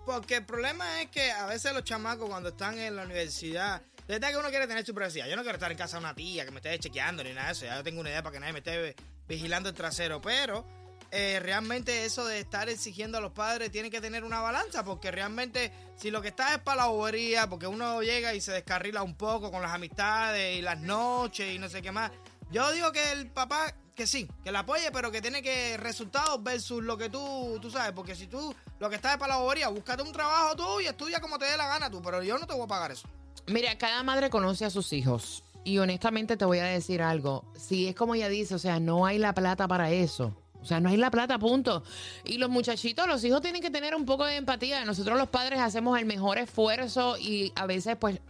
Porque 0.07 0.37
el 0.37 0.45
problema 0.45 1.03
es 1.03 1.11
que 1.11 1.33
a 1.33 1.47
veces 1.47 1.73
los 1.75 1.83
chamacos 1.83 2.29
cuando 2.29 2.51
están 2.51 2.79
en 2.79 2.95
la 2.95 3.03
universidad, 3.03 3.83
de 4.07 4.15
verdad 4.15 4.31
que 4.31 4.37
uno 4.37 4.51
quiere 4.51 4.69
tener 4.69 4.87
su 4.87 4.95
privacidad. 4.95 5.27
Yo 5.27 5.35
no 5.35 5.43
quiero 5.43 5.57
estar 5.57 5.73
en 5.73 5.77
casa 5.77 5.97
de 5.97 6.05
una 6.05 6.15
tía 6.15 6.45
que 6.45 6.53
me 6.53 6.59
esté 6.59 6.79
chequeando 6.79 7.25
ni 7.25 7.33
nada 7.33 7.49
de 7.49 7.53
eso. 7.55 7.65
Ya 7.65 7.83
tengo 7.83 8.01
una 8.01 8.11
idea 8.11 8.23
para 8.23 8.35
que 8.35 8.41
nadie 8.41 8.53
me 8.53 8.61
esté 8.61 8.95
vigilando 9.27 9.69
el 9.69 9.75
trasero. 9.75 10.21
Pero 10.21 10.65
eh, 11.11 11.41
realmente 11.41 12.05
eso 12.05 12.27
de 12.27 12.41
estar 12.41 12.69
exigiendo 12.69 13.19
a 13.19 13.21
los 13.21 13.33
padres 13.33 13.71
tiene 13.71 13.91
que 13.91 14.01
tener 14.01 14.25
una 14.25 14.41
balanza. 14.41 14.85
Porque 14.85 15.11
realmente 15.11 15.73
si 15.97 16.11
lo 16.11 16.23
que 16.23 16.29
está 16.29 16.55
es 16.55 16.61
para 16.61 16.83
la 16.83 16.87
bobería, 16.89 17.49
porque 17.49 17.67
uno 17.67 18.03
llega 18.03 18.35
y 18.35 18.41
se 18.41 18.53
descarrila 18.53 19.03
un 19.03 19.15
poco 19.15 19.51
con 19.51 19.63
las 19.63 19.73
amistades 19.73 20.59
y 20.59 20.63
las 20.63 20.79
noches 20.79 21.55
y 21.55 21.59
no 21.59 21.69
sé 21.69 21.83
qué 21.83 21.93
más. 21.93 22.11
Yo 22.51 22.71
digo 22.73 22.93
que 22.93 23.13
el 23.13 23.31
papá 23.31 23.75
que 23.95 24.07
sí, 24.07 24.31
que 24.45 24.53
la 24.53 24.61
apoye, 24.61 24.93
pero 24.93 25.11
que 25.11 25.21
tiene 25.21 25.43
que 25.43 25.77
resultados 25.77 26.41
versus 26.43 26.83
lo 26.85 26.97
que 26.97 27.11
tú, 27.11 27.59
tú 27.61 27.69
sabes, 27.69 27.93
porque 27.93 28.15
si 28.15 28.29
tú 28.29 28.55
lo 28.79 28.89
que 28.89 28.95
estás 28.95 29.15
es 29.15 29.19
para 29.19 29.35
la 29.35 29.41
bobería, 29.41 29.69
búscate 29.69 30.05
un 30.05 30.13
trabajo 30.13 30.55
tú 30.55 30.81
y 30.81 30.87
estudia 30.87 31.21
como 31.21 31.37
te 31.37 31.47
dé 31.47 31.57
la 31.57 31.67
gana 31.67 31.91
tú, 31.91 32.01
pero 32.01 32.23
yo 32.23 32.39
no 32.39 32.47
te 32.47 32.55
voy 32.55 32.63
a 32.63 32.69
pagar 32.69 32.93
eso. 32.93 33.09
Mira, 33.49 33.77
cada 33.77 34.05
madre 34.05 34.31
conoce 34.31 34.65
a 34.65 34.71
sus 34.71 34.93
hijos. 34.93 35.43
Y 35.65 35.79
honestamente 35.79 36.37
te 36.37 36.45
voy 36.45 36.61
a 36.61 36.65
decir 36.65 37.03
algo. 37.03 37.45
Si 37.57 37.89
es 37.89 37.95
como 37.95 38.15
ella 38.15 38.29
dice, 38.29 38.55
o 38.55 38.59
sea, 38.59 38.79
no 38.79 39.05
hay 39.05 39.19
la 39.19 39.35
plata 39.35 39.67
para 39.67 39.91
eso. 39.91 40.35
O 40.61 40.65
sea, 40.65 40.81
no 40.81 40.89
hay 40.89 40.97
la 40.97 41.11
plata, 41.11 41.39
punto. 41.39 41.83
Y 42.25 42.39
los 42.39 42.51
muchachitos, 42.51 43.07
los 43.07 43.23
hijos 43.25 43.41
tienen 43.41 43.63
que 43.63 43.71
tener 43.71 43.95
un 43.95 44.05
poco 44.05 44.25
de 44.25 44.37
empatía. 44.37 44.85
Nosotros 44.85 45.19
los 45.19 45.29
padres 45.29 45.61
hacemos 45.61 45.99
el 45.99 46.05
mejor 46.05 46.39
esfuerzo 46.39 47.17
y 47.19 47.53
a 47.55 47.67
veces 47.67 47.97
pues 47.97 48.21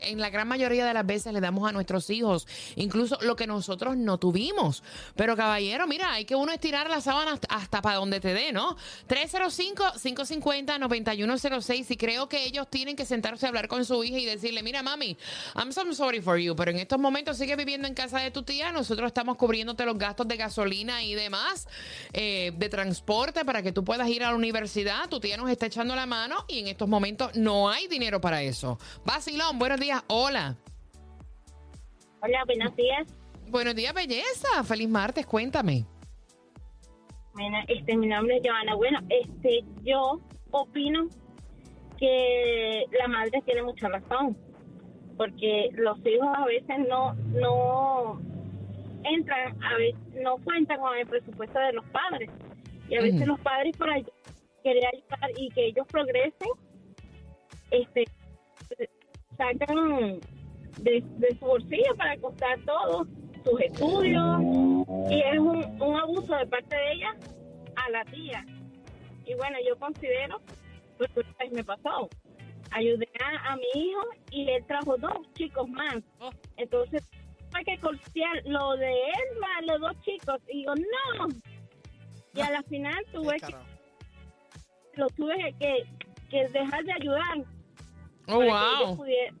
en 0.00 0.20
la 0.20 0.30
gran 0.30 0.48
mayoría 0.48 0.86
de 0.86 0.94
las 0.94 1.06
veces 1.06 1.32
le 1.32 1.40
damos 1.40 1.68
a 1.68 1.72
nuestros 1.72 2.10
hijos, 2.10 2.48
incluso 2.76 3.18
lo 3.22 3.34
que 3.36 3.46
nosotros 3.46 3.96
no 3.96 4.18
tuvimos. 4.18 4.82
Pero 5.16 5.36
caballero, 5.36 5.86
mira, 5.86 6.12
hay 6.12 6.24
que 6.24 6.34
uno 6.34 6.50
estirar 6.52 6.90
la 6.90 7.00
sábana 7.00 7.38
hasta, 7.48 7.80
para 7.82 7.96
donde 7.96 8.20
te 8.20 8.34
dé, 8.34 8.52
¿no? 8.52 8.76
305-550-9106 9.08 11.86
y 11.90 11.96
creo 11.96 12.28
que 12.28 12.44
ellos 12.44 12.68
tienen 12.68 12.96
que 12.96 13.06
sentarse 13.06 13.46
a 13.46 13.48
hablar 13.48 13.68
con 13.68 13.84
su 13.84 14.02
hija 14.04 14.18
y 14.18 14.24
decirle, 14.24 14.62
mira 14.62 14.82
mami, 14.82 15.16
I'm 15.54 15.72
so 15.72 15.84
sorry 15.94 16.20
for 16.20 16.38
you, 16.38 16.56
pero 16.56 16.70
en 16.70 16.78
estos 16.78 16.98
momentos 16.98 17.38
sigue 17.38 17.56
viviendo 17.56 17.88
en 17.88 17.94
casa 17.94 18.18
de 18.18 18.30
tu 18.30 18.42
tía, 18.42 18.72
nosotros 18.72 19.08
estamos 19.08 19.36
cubriéndote 19.36 19.84
los 19.84 19.98
gastos 19.98 20.26
de 20.28 20.36
gasolina 20.36 21.02
y 21.02 21.14
demás, 21.14 21.68
eh, 22.12 22.52
de 22.56 22.68
transporte 22.68 23.44
para 23.44 23.62
que 23.62 23.72
tú 23.72 23.84
puedas 23.84 24.08
ir 24.08 24.24
a 24.24 24.30
la 24.30 24.36
universidad, 24.36 25.08
tu 25.08 25.20
tía 25.20 25.36
nos 25.36 25.50
está 25.50 25.66
echando 25.66 25.94
la 25.94 26.06
mano 26.06 26.44
y 26.48 26.60
en 26.60 26.68
estos 26.68 26.88
momentos 26.88 27.34
no 27.34 27.68
hay 27.68 27.86
dinero 27.88 28.20
para 28.20 28.42
eso. 28.42 28.78
Basilón, 29.04 29.58
buenos 29.58 29.80
días, 29.80 29.83
hola. 30.08 30.56
Hola, 32.22 32.44
buenos 32.46 32.74
días. 32.76 33.06
Buenos 33.48 33.74
días, 33.74 33.92
belleza. 33.92 34.64
Feliz 34.64 34.88
martes, 34.88 35.26
cuéntame. 35.26 35.84
Bueno, 37.34 37.58
este, 37.68 37.96
mi 37.96 38.06
nombre 38.06 38.36
es 38.36 38.42
Joana. 38.44 38.74
Bueno, 38.76 39.00
este, 39.10 39.60
yo 39.82 40.20
opino 40.50 41.08
que 41.98 42.84
la 42.98 43.08
madre 43.08 43.42
tiene 43.44 43.62
mucha 43.62 43.88
razón, 43.88 44.36
porque 45.16 45.68
los 45.72 45.98
hijos 46.06 46.28
a 46.34 46.44
veces 46.46 46.76
no, 46.88 47.14
no 47.14 48.20
entran, 49.04 49.62
a 49.62 49.76
veces 49.76 50.00
no 50.22 50.36
cuentan 50.38 50.80
con 50.80 50.96
el 50.96 51.06
presupuesto 51.06 51.58
de 51.58 51.72
los 51.74 51.84
padres, 51.86 52.30
y 52.88 52.96
a 52.96 53.02
veces 53.02 53.26
los 53.26 53.38
padres 53.40 53.76
por 53.76 53.90
ay- 53.90 54.06
querer 54.62 54.84
ayudar 54.86 55.30
y 55.36 55.50
que 55.50 55.66
ellos 55.66 55.86
progresen, 55.88 56.48
este, 57.70 58.04
sacan 59.36 60.20
de, 60.78 61.02
de 61.18 61.38
su 61.38 61.44
bolsillo 61.44 61.94
para 61.96 62.16
costar 62.18 62.58
todo, 62.64 63.06
sus 63.44 63.60
estudios, 63.60 64.40
y 65.10 65.20
es 65.20 65.38
un, 65.38 65.80
un 65.80 65.96
abuso 65.96 66.34
de 66.36 66.46
parte 66.46 66.76
de 66.76 66.92
ella 66.92 67.16
a 67.76 67.90
la 67.90 68.04
tía. 68.04 68.44
Y 69.26 69.34
bueno, 69.34 69.58
yo 69.66 69.76
considero, 69.78 70.40
pues 70.98 71.10
vez 71.14 71.52
me 71.52 71.64
pasó, 71.64 72.08
ayudé 72.70 73.08
a, 73.20 73.52
a 73.52 73.56
mi 73.56 73.66
hijo 73.74 74.02
y 74.30 74.48
él 74.50 74.64
trajo 74.66 74.96
dos 74.96 75.32
chicos 75.34 75.68
más. 75.68 75.98
Oh. 76.20 76.30
Entonces, 76.56 77.02
hay 77.54 77.64
que 77.64 77.78
costear 77.78 78.42
lo 78.46 78.76
de 78.76 78.92
él 78.92 79.38
más 79.40 79.66
los 79.66 79.80
dos 79.80 80.00
chicos. 80.02 80.40
Y 80.48 80.58
digo, 80.58 80.74
no. 80.74 81.28
Y 82.34 82.40
a 82.40 82.50
la 82.50 82.62
final 82.64 83.04
tuve 83.12 83.36
que, 83.36 83.54
lo 84.94 85.06
tuve 85.10 85.54
que, 85.60 85.84
que 86.28 86.48
dejar 86.48 86.84
de 86.84 86.92
ayudar 86.92 87.44
Oh, 88.28 88.38
para 88.38 88.46
que 88.46 88.82
ellos 88.82 88.96
pudieran, 88.96 89.38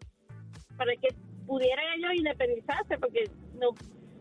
para 0.76 0.96
que 0.96 1.08
pudieran 1.46 1.84
ellos 1.96 2.14
independizarse, 2.14 2.98
porque 2.98 3.30
no, 3.54 3.70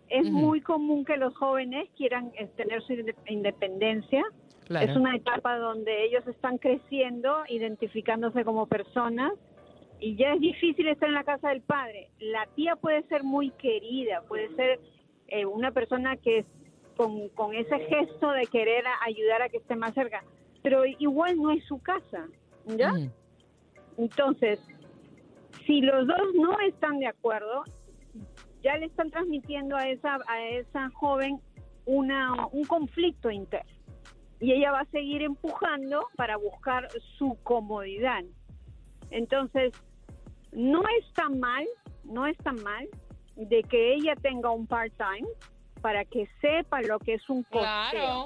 Es 0.10 0.30
muy 0.30 0.62
común 0.62 1.04
que 1.04 1.18
los 1.18 1.36
jóvenes 1.36 1.90
quieran 1.98 2.32
eh, 2.38 2.48
tener 2.56 2.82
su 2.84 2.94
inde- 2.94 3.16
independencia. 3.28 4.24
Claro. 4.66 4.90
Es 4.92 4.96
una 4.96 5.16
etapa 5.16 5.58
donde 5.58 6.06
ellos 6.06 6.26
están 6.28 6.58
creciendo, 6.60 7.44
identificándose 7.50 8.46
como 8.46 8.68
personas 8.68 9.34
y 10.00 10.16
ya 10.16 10.34
es 10.34 10.40
difícil 10.40 10.88
estar 10.88 11.10
en 11.10 11.16
la 11.16 11.24
casa 11.24 11.50
del 11.50 11.62
padre. 11.62 12.10
La 12.20 12.46
tía 12.56 12.76
puede 12.76 13.04
ser 13.08 13.24
muy 13.24 13.52
querida, 13.52 14.22
puede 14.28 14.54
ser 14.56 14.80
eh, 15.28 15.46
una 15.46 15.72
persona 15.72 16.18
que 16.18 16.40
es 16.40 16.46
con, 16.96 17.30
con 17.30 17.54
ese 17.54 17.80
gesto 17.80 18.32
de 18.32 18.46
querer 18.48 18.84
ayudar 19.06 19.42
a 19.42 19.50
que 19.50 19.58
esté 19.58 19.76
más 19.76 19.94
cerca, 19.94 20.24
pero 20.64 20.86
igual 20.86 21.38
no 21.38 21.52
es 21.52 21.64
su 21.66 21.80
casa, 21.80 22.28
¿ya? 22.66 22.92
Ujú. 22.92 23.12
Entonces, 23.98 24.60
si 25.66 25.82
los 25.82 26.08
dos 26.08 26.34
no 26.36 26.60
están 26.68 27.00
de 27.00 27.08
acuerdo, 27.08 27.64
ya 28.64 28.78
le 28.78 28.88
están 28.88 29.12
transmitiendo 29.12 29.76
a 29.76 29.88
esa, 29.90 30.18
a 30.28 30.42
esa 30.50 30.90
joven 30.92 31.40
una, 31.86 32.48
un 32.52 32.66
conflicto 32.66 33.30
interno. 33.30 33.72
Y 34.40 34.54
ella 34.54 34.72
va 34.72 34.82
a 34.82 34.86
seguir 34.86 35.24
empujando 35.24 36.08
para 36.16 36.38
buscar 36.38 36.88
su 37.18 37.38
comodidad. 37.44 38.24
Entonces, 39.10 39.72
no 40.52 40.84
está 41.00 41.30
mal, 41.30 41.66
no 42.04 42.26
está 42.26 42.54
mal 42.54 42.88
de 43.36 43.64
que 43.64 43.94
ella 43.94 44.16
tenga 44.16 44.50
un 44.52 44.66
part-time 44.68 45.28
para 45.82 46.06
que 46.06 46.28
sepa 46.42 46.82
lo 46.82 46.98
que 47.00 47.16
es 47.16 47.30
un 47.30 47.44
costeo 47.44 47.92
Claro. 47.92 48.26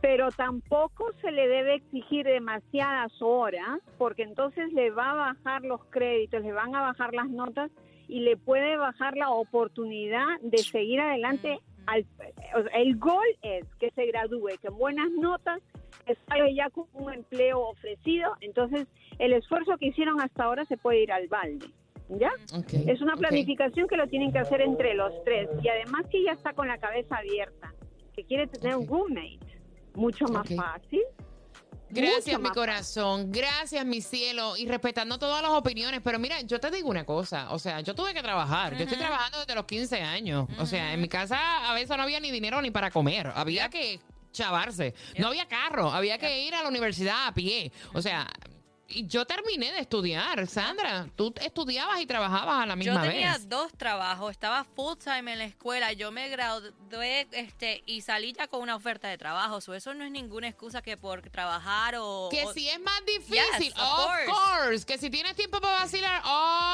pero 0.00 0.30
tampoco 0.30 1.10
se 1.20 1.30
le 1.30 1.46
debe 1.48 1.74
exigir 1.74 2.24
demasiadas 2.24 3.12
horas 3.20 3.80
porque 3.98 4.22
entonces 4.22 4.72
le 4.72 4.90
va 4.90 5.10
a 5.10 5.14
bajar 5.14 5.62
los 5.62 5.84
créditos, 5.86 6.42
le 6.42 6.52
van 6.52 6.74
a 6.74 6.80
bajar 6.80 7.12
las 7.12 7.28
notas 7.28 7.70
y 8.08 8.20
le 8.20 8.36
puede 8.38 8.76
bajar 8.76 9.16
la 9.16 9.30
oportunidad 9.30 10.26
de 10.40 10.58
seguir 10.58 11.00
adelante. 11.00 11.60
Al, 11.86 12.06
o 12.56 12.62
sea, 12.62 12.80
el 12.80 12.96
gol 12.98 13.26
es 13.42 13.64
que 13.78 13.90
se 13.90 14.06
gradúe 14.06 14.50
con 14.64 14.78
buenas 14.78 15.10
notas, 15.10 15.60
salga 16.26 16.46
ya 16.54 16.70
con 16.70 16.86
un 16.94 17.12
empleo 17.12 17.60
ofrecido, 17.60 18.36
entonces 18.40 18.86
el 19.18 19.32
esfuerzo 19.32 19.76
que 19.78 19.86
hicieron 19.86 20.20
hasta 20.20 20.44
ahora 20.44 20.64
se 20.66 20.76
puede 20.76 21.02
ir 21.02 21.12
al 21.12 21.28
balde. 21.28 21.66
¿Ya? 22.08 22.32
Ok, 22.54 22.72
Es 22.88 23.00
una 23.00 23.14
planificación 23.16 23.86
que 23.86 23.96
lo 23.96 24.08
tienen 24.08 24.32
que 24.32 24.40
hacer 24.40 24.60
entre 24.62 24.94
los 24.94 25.12
tres. 25.24 25.48
Y 25.62 25.68
además 25.68 26.06
que 26.10 26.18
ella 26.18 26.32
está 26.32 26.52
con 26.52 26.66
la 26.66 26.78
cabeza 26.78 27.16
abierta, 27.16 27.72
que 28.16 28.24
quiere 28.24 28.48
tener 28.48 28.76
un 28.76 28.88
roommate. 28.88 29.38
Mucho 29.94 30.24
más 30.26 30.48
fácil. 30.48 31.02
Gracias, 31.90 32.38
mucho 32.38 32.48
mi 32.48 32.54
corazón. 32.54 33.32
Gracias, 33.32 33.84
mi 33.84 34.00
cielo. 34.00 34.56
Y 34.56 34.66
respetando 34.66 35.18
todas 35.18 35.42
las 35.42 35.50
opiniones. 35.50 36.00
Pero 36.02 36.18
mira, 36.18 36.40
yo 36.42 36.60
te 36.60 36.70
digo 36.70 36.88
una 36.88 37.04
cosa. 37.04 37.52
O 37.52 37.58
sea, 37.58 37.80
yo 37.80 37.94
tuve 37.94 38.14
que 38.14 38.22
trabajar. 38.22 38.76
Yo 38.76 38.84
estoy 38.84 38.98
trabajando 38.98 39.38
desde 39.40 39.54
los 39.54 39.64
15 39.64 40.00
años. 40.00 40.48
O 40.58 40.66
sea, 40.66 40.92
en 40.92 41.00
mi 41.00 41.08
casa 41.08 41.70
a 41.70 41.74
veces 41.74 41.96
no 41.96 42.02
había 42.02 42.20
ni 42.20 42.30
dinero 42.30 42.62
ni 42.62 42.70
para 42.70 42.90
comer. 42.90 43.32
Había 43.34 43.68
que 43.68 44.00
chavarse. 44.32 44.94
No 45.18 45.28
había 45.28 45.46
carro. 45.46 45.90
Había 45.90 46.18
que 46.18 46.42
ir 46.44 46.54
a 46.54 46.62
la 46.62 46.68
universidad 46.68 47.26
a 47.26 47.34
pie. 47.34 47.72
O 47.94 48.00
sea, 48.02 48.26
y 48.92 49.06
yo 49.06 49.24
terminé 49.24 49.70
de 49.70 49.78
estudiar. 49.78 50.44
Sandra, 50.48 51.06
tú 51.14 51.32
estudiabas 51.40 52.00
y 52.00 52.06
trabajabas 52.06 52.64
a 52.64 52.66
la 52.66 52.74
Yo 52.74 52.76
misma 52.78 53.02
tenía 53.02 53.34
vez. 53.34 53.48
dos 53.48 53.72
trabajos, 53.72 54.32
estaba 54.32 54.64
full 54.64 54.94
time 54.98 55.30
en 55.32 55.38
la 55.38 55.44
escuela, 55.44 55.92
yo 55.92 56.10
me 56.10 56.28
gradué 56.28 57.28
este 57.30 57.84
y 57.86 58.00
salí 58.00 58.32
ya 58.32 58.48
con 58.48 58.62
una 58.62 58.74
oferta 58.74 59.06
de 59.06 59.16
trabajo, 59.16 59.60
so, 59.60 59.74
eso 59.74 59.94
no 59.94 60.02
es 60.04 60.10
ninguna 60.10 60.48
excusa 60.48 60.82
que 60.82 60.96
por 60.96 61.22
trabajar 61.30 61.94
o... 62.00 62.28
Que 62.32 62.44
o- 62.44 62.52
si 62.52 62.68
es 62.68 62.80
más 62.80 63.00
difícil, 63.06 63.72
Yes, 63.72 63.74
of 63.76 64.06
course. 64.06 64.26
course. 64.26 64.86
Que 64.86 64.98
si 64.98 65.08
tienes 65.08 65.36
tiempo 65.36 65.60
para 65.60 65.74
vacilar, 65.82 66.20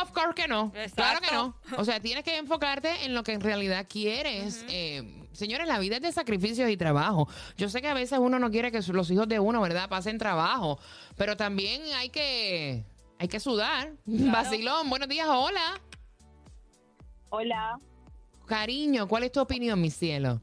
of 0.02 0.10
course 0.12 0.34
que 0.34 0.48
no. 0.48 0.72
Claro 0.94 1.20
que 1.20 1.30
no. 1.32 1.54
O 1.76 1.84
sea, 1.84 2.00
tienes 2.00 2.24
que 2.24 2.36
enfocarte 2.38 3.04
en 3.04 3.12
lo 3.14 3.22
que 3.24 3.32
en 3.32 3.42
realidad 3.42 3.86
quieres. 3.86 4.64
Eh, 4.70 5.22
señores, 5.36 5.68
la 5.68 5.78
vida 5.78 5.96
es 5.96 6.02
de 6.02 6.12
sacrificios 6.12 6.68
y 6.70 6.76
trabajo. 6.76 7.28
Yo 7.56 7.68
sé 7.68 7.80
que 7.80 7.88
a 7.88 7.94
veces 7.94 8.18
uno 8.18 8.38
no 8.38 8.50
quiere 8.50 8.72
que 8.72 8.80
los 8.92 9.10
hijos 9.10 9.28
de 9.28 9.38
uno, 9.38 9.60
¿verdad?, 9.60 9.88
pasen 9.88 10.18
trabajo. 10.18 10.78
Pero 11.16 11.36
también 11.36 11.82
hay 11.94 12.08
que, 12.08 12.84
hay 13.18 13.28
que 13.28 13.40
sudar. 13.40 13.92
Vacilón, 14.06 14.90
buenos 14.90 15.08
días, 15.08 15.28
hola. 15.28 15.80
Hola. 17.30 17.78
Cariño, 18.46 19.08
¿cuál 19.08 19.24
es 19.24 19.32
tu 19.32 19.40
opinión, 19.40 19.80
mi 19.80 19.90
cielo? 19.90 20.40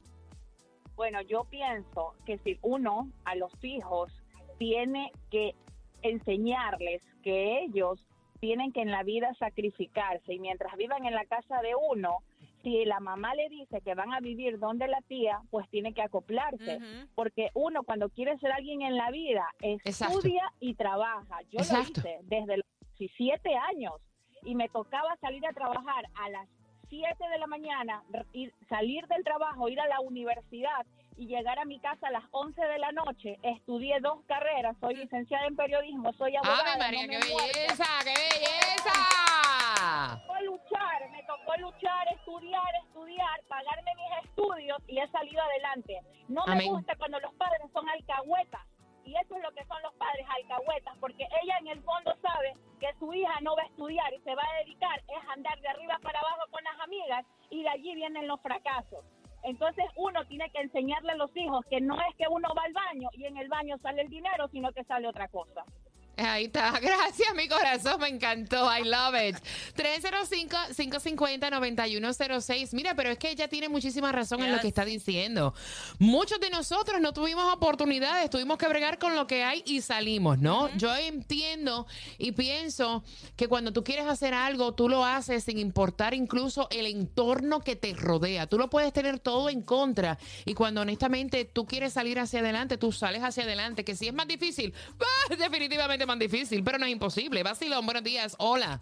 Bueno, 0.95 1.21
yo 1.21 1.45
pienso 1.45 2.13
que 2.25 2.37
si 2.39 2.59
uno 2.61 3.09
a 3.25 3.35
los 3.35 3.51
hijos 3.63 4.11
tiene 4.59 5.11
que 5.31 5.55
enseñarles 6.01 7.01
que 7.23 7.63
ellos 7.63 8.05
tienen 8.39 8.73
que 8.73 8.81
en 8.81 8.91
la 8.91 9.03
vida 9.03 9.33
sacrificarse 9.39 10.33
y 10.33 10.39
mientras 10.39 10.75
vivan 10.75 11.05
en 11.05 11.13
la 11.13 11.25
casa 11.25 11.61
de 11.61 11.71
uno, 11.91 12.17
si 12.63 12.85
la 12.85 12.99
mamá 12.99 13.35
le 13.35 13.49
dice 13.49 13.81
que 13.81 13.93
van 13.93 14.13
a 14.13 14.19
vivir 14.21 14.57
donde 14.57 14.87
la 14.87 15.01
tía, 15.01 15.39
pues 15.51 15.69
tiene 15.69 15.93
que 15.93 16.01
acoplarse, 16.01 16.79
porque 17.13 17.49
uno 17.53 17.83
cuando 17.83 18.09
quiere 18.09 18.37
ser 18.39 18.51
alguien 18.51 18.81
en 18.81 18.95
la 18.95 19.11
vida 19.11 19.45
Exacto. 19.61 20.15
estudia 20.17 20.51
y 20.59 20.73
trabaja. 20.75 21.41
Yo 21.51 21.59
Exacto. 21.59 22.01
lo 22.01 22.09
hice 22.09 22.19
desde 22.23 22.57
los 22.57 22.65
17 22.97 23.55
años 23.55 23.93
y 24.43 24.55
me 24.55 24.69
tocaba 24.69 25.15
salir 25.21 25.45
a 25.45 25.53
trabajar 25.53 26.05
a 26.15 26.29
las 26.29 26.47
7 26.89 27.15
de 27.31 27.37
la 27.39 27.47
mañana, 27.47 28.03
ir, 28.33 28.53
salir 28.69 29.05
del 29.07 29.23
trabajo, 29.23 29.67
ir 29.67 29.79
a 29.79 29.87
la 29.87 29.99
universidad 29.99 30.85
y 31.17 31.27
llegar 31.27 31.59
a 31.59 31.65
mi 31.65 31.79
casa 31.79 32.07
a 32.07 32.11
las 32.11 32.23
11 32.31 32.61
de 32.61 32.79
la 32.79 32.91
noche. 32.91 33.39
Estudié 33.43 33.99
dos 33.99 34.19
carreras, 34.25 34.75
soy 34.79 34.95
licenciada 34.95 35.47
en 35.47 35.55
periodismo, 35.55 36.13
soy 36.13 36.35
abogada. 36.35 36.73
¡Ave 36.73 36.79
María, 36.79 37.07
no 37.07 37.25
qué 37.25 37.35
belleza, 37.35 37.85
qué 38.03 38.13
belleza! 38.13 39.42
Me 39.73 40.19
tocó 40.19 40.39
luchar, 40.41 41.09
me 41.11 41.23
tocó 41.23 41.55
luchar, 41.57 42.07
estudiar, 42.13 42.75
estudiar, 42.85 43.43
pagarme 43.47 43.91
mis 43.95 44.29
estudios 44.29 44.77
y 44.87 44.99
he 44.99 45.07
salido 45.09 45.41
adelante. 45.41 45.99
No 46.27 46.45
me 46.45 46.53
Amén. 46.53 46.67
gusta 46.69 46.95
cuando 46.95 47.19
los 47.19 47.33
padres 47.35 47.71
son 47.73 47.89
alcahuetas. 47.89 48.61
Y 49.03 49.15
eso 49.15 49.35
es 49.35 49.43
lo 49.43 49.51
que 49.51 49.65
son 49.65 49.81
los 49.81 49.93
padres 49.95 50.25
alcahuetas, 50.29 50.97
porque 50.99 51.27
ella 51.43 51.57
en 51.59 51.67
el 51.67 51.81
fondo 51.83 52.15
sabe 52.21 52.53
que 52.79 52.93
su 52.99 53.13
hija 53.13 53.33
no 53.41 53.55
va 53.55 53.63
a 53.63 53.65
estudiar 53.65 54.13
y 54.13 54.19
se 54.19 54.35
va 54.35 54.43
a 54.43 54.63
dedicar 54.63 54.99
es 54.99 55.29
a 55.29 55.33
andar 55.33 55.59
de 55.59 55.67
arriba 55.67 55.99
para 56.01 56.19
abajo 56.19 56.43
con 56.51 56.63
las 56.63 56.79
amigas 56.79 57.25
y 57.49 57.63
de 57.63 57.69
allí 57.69 57.95
vienen 57.95 58.27
los 58.27 58.39
fracasos. 58.41 59.03
Entonces 59.43 59.85
uno 59.97 60.23
tiene 60.27 60.49
que 60.51 60.61
enseñarle 60.61 61.11
a 61.11 61.15
los 61.15 61.35
hijos 61.35 61.65
que 61.69 61.81
no 61.81 61.95
es 61.95 62.15
que 62.15 62.27
uno 62.29 62.47
va 62.55 62.63
al 62.63 62.73
baño 62.73 63.09
y 63.13 63.25
en 63.25 63.37
el 63.37 63.49
baño 63.49 63.77
sale 63.79 64.03
el 64.03 64.09
dinero, 64.09 64.47
sino 64.49 64.71
que 64.71 64.83
sale 64.85 65.07
otra 65.07 65.27
cosa. 65.27 65.65
Ahí 66.17 66.45
está. 66.45 66.71
Gracias, 66.81 67.35
mi 67.35 67.47
corazón. 67.47 67.99
Me 67.99 68.07
encantó. 68.09 68.67
I 68.75 68.83
love 68.83 69.13
it. 69.15 69.37
305-550-9106. 69.75 72.73
Mira, 72.73 72.95
pero 72.95 73.09
es 73.09 73.17
que 73.17 73.31
ella 73.31 73.47
tiene 73.47 73.69
muchísima 73.69 74.11
razón 74.11 74.43
en 74.43 74.51
lo 74.51 74.59
que 74.59 74.67
está 74.67 74.85
diciendo. 74.85 75.55
Muchos 75.99 76.39
de 76.39 76.51
nosotros 76.51 77.01
no 77.01 77.13
tuvimos 77.13 77.51
oportunidades, 77.53 78.29
tuvimos 78.29 78.57
que 78.57 78.67
bregar 78.67 78.99
con 78.99 79.15
lo 79.15 79.27
que 79.27 79.43
hay 79.43 79.63
y 79.65 79.81
salimos, 79.81 80.37
¿no? 80.39 80.69
Yo 80.77 80.95
entiendo 80.95 81.87
y 82.17 82.31
pienso 82.33 83.03
que 83.35 83.47
cuando 83.47 83.73
tú 83.73 83.83
quieres 83.83 84.05
hacer 84.05 84.35
algo, 84.35 84.73
tú 84.73 84.89
lo 84.89 85.05
haces 85.05 85.43
sin 85.43 85.57
importar 85.57 86.13
incluso 86.13 86.67
el 86.69 86.85
entorno 86.85 87.61
que 87.61 87.75
te 87.75 87.93
rodea. 87.93 88.47
Tú 88.47 88.57
lo 88.57 88.69
puedes 88.69 88.93
tener 88.93 89.19
todo 89.19 89.49
en 89.49 89.63
contra 89.63 90.17
y 90.45 90.53
cuando 90.53 90.81
honestamente 90.81 91.45
tú 91.45 91.65
quieres 91.65 91.93
salir 91.93 92.19
hacia 92.19 92.41
adelante, 92.41 92.77
tú 92.77 92.91
sales 92.91 93.23
hacia 93.23 93.43
adelante. 93.43 93.83
Que 93.83 93.95
si 93.95 94.07
es 94.07 94.13
más 94.13 94.27
difícil, 94.27 94.71
¡ah! 94.99 95.33
definitivamente 95.35 96.02
más 96.05 96.19
difícil, 96.19 96.63
pero 96.63 96.77
no 96.77 96.85
es 96.85 96.91
imposible. 96.91 97.43
Vacilón, 97.43 97.85
buenos 97.85 98.03
días. 98.03 98.35
Hola. 98.39 98.81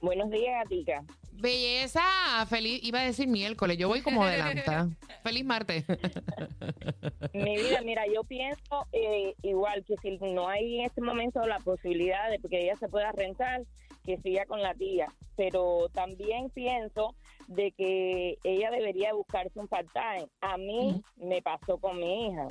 Buenos 0.00 0.30
días, 0.30 0.64
Gatica. 0.64 1.04
Belleza, 1.32 2.02
feliz, 2.48 2.80
iba 2.82 3.00
a 3.00 3.04
decir 3.04 3.26
miércoles, 3.26 3.78
yo 3.78 3.88
voy 3.88 4.02
como 4.02 4.24
adelanta. 4.24 4.88
feliz 5.22 5.44
martes. 5.44 5.84
Mi 7.32 7.56
vida, 7.56 7.80
mira, 7.82 8.04
yo 8.12 8.24
pienso 8.24 8.86
eh, 8.92 9.34
igual 9.42 9.84
que 9.84 9.96
si 10.02 10.18
no 10.32 10.48
hay 10.48 10.80
en 10.80 10.86
este 10.86 11.00
momento 11.00 11.40
la 11.46 11.58
posibilidad 11.58 12.30
de 12.30 12.38
que 12.38 12.64
ella 12.64 12.76
se 12.76 12.88
pueda 12.88 13.12
rentar, 13.12 13.62
que 14.04 14.18
siga 14.18 14.44
con 14.46 14.62
la 14.62 14.74
tía. 14.74 15.06
Pero 15.36 15.88
también 15.94 16.50
pienso 16.50 17.14
de 17.46 17.72
que 17.72 18.36
ella 18.44 18.70
debería 18.70 19.14
buscarse 19.14 19.58
un 19.58 19.68
part-time. 19.68 20.28
A 20.42 20.58
mí 20.58 21.02
me 21.16 21.40
pasó 21.40 21.78
con 21.78 21.98
mi 21.98 22.26
hija. 22.26 22.48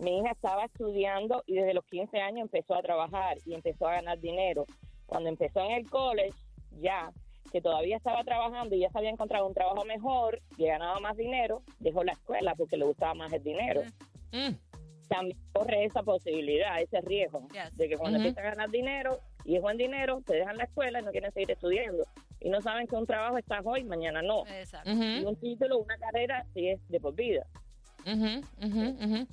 Mi 0.00 0.18
hija 0.18 0.30
estaba 0.30 0.64
estudiando 0.64 1.42
y 1.46 1.56
desde 1.56 1.74
los 1.74 1.84
15 1.84 2.18
años 2.20 2.42
empezó 2.42 2.74
a 2.74 2.82
trabajar 2.82 3.36
y 3.44 3.54
empezó 3.54 3.86
a 3.86 3.96
ganar 3.96 4.18
dinero. 4.18 4.64
Cuando 5.06 5.28
empezó 5.28 5.62
en 5.62 5.72
el 5.72 5.90
college, 5.90 6.36
ya 6.80 7.12
que 7.52 7.60
todavía 7.60 7.96
estaba 7.96 8.24
trabajando 8.24 8.74
y 8.74 8.80
ya 8.80 8.90
se 8.90 8.98
había 8.98 9.10
encontrado 9.10 9.46
un 9.46 9.52
trabajo 9.52 9.84
mejor 9.84 10.40
y 10.56 10.66
ganaba 10.66 11.00
más 11.00 11.16
dinero, 11.16 11.62
dejó 11.80 12.02
la 12.02 12.12
escuela 12.12 12.54
porque 12.54 12.78
le 12.78 12.86
gustaba 12.86 13.12
más 13.12 13.30
el 13.32 13.42
dinero. 13.42 13.82
También 15.08 15.36
corre 15.52 15.84
esa 15.84 16.02
posibilidad, 16.02 16.80
ese 16.80 17.00
riesgo, 17.02 17.48
de 17.72 17.88
que 17.88 17.96
cuando 17.96 18.18
Ujú. 18.18 18.28
empiezan 18.28 18.46
a 18.46 18.50
ganar 18.54 18.70
dinero 18.70 19.18
y 19.44 19.56
es 19.56 19.62
buen 19.62 19.76
dinero, 19.76 20.22
te 20.24 20.36
dejan 20.36 20.56
la 20.56 20.64
escuela 20.64 21.00
y 21.00 21.02
no 21.02 21.10
quieren 21.10 21.32
seguir 21.32 21.50
estudiando. 21.50 22.04
Y 22.38 22.48
no 22.48 22.62
saben 22.62 22.86
que 22.86 22.94
un 22.94 23.06
trabajo 23.06 23.36
está 23.36 23.60
hoy, 23.64 23.84
mañana 23.84 24.22
no. 24.22 24.46
Exacto. 24.46 24.90
Ujú. 24.90 25.02
Y 25.02 25.24
un 25.24 25.36
título, 25.36 25.78
una 25.78 25.98
carrera, 25.98 26.46
sí 26.54 26.68
es 26.68 26.80
de 26.88 27.00
por 27.00 27.14
vida. 27.14 27.44
Ujú. 28.06 29.26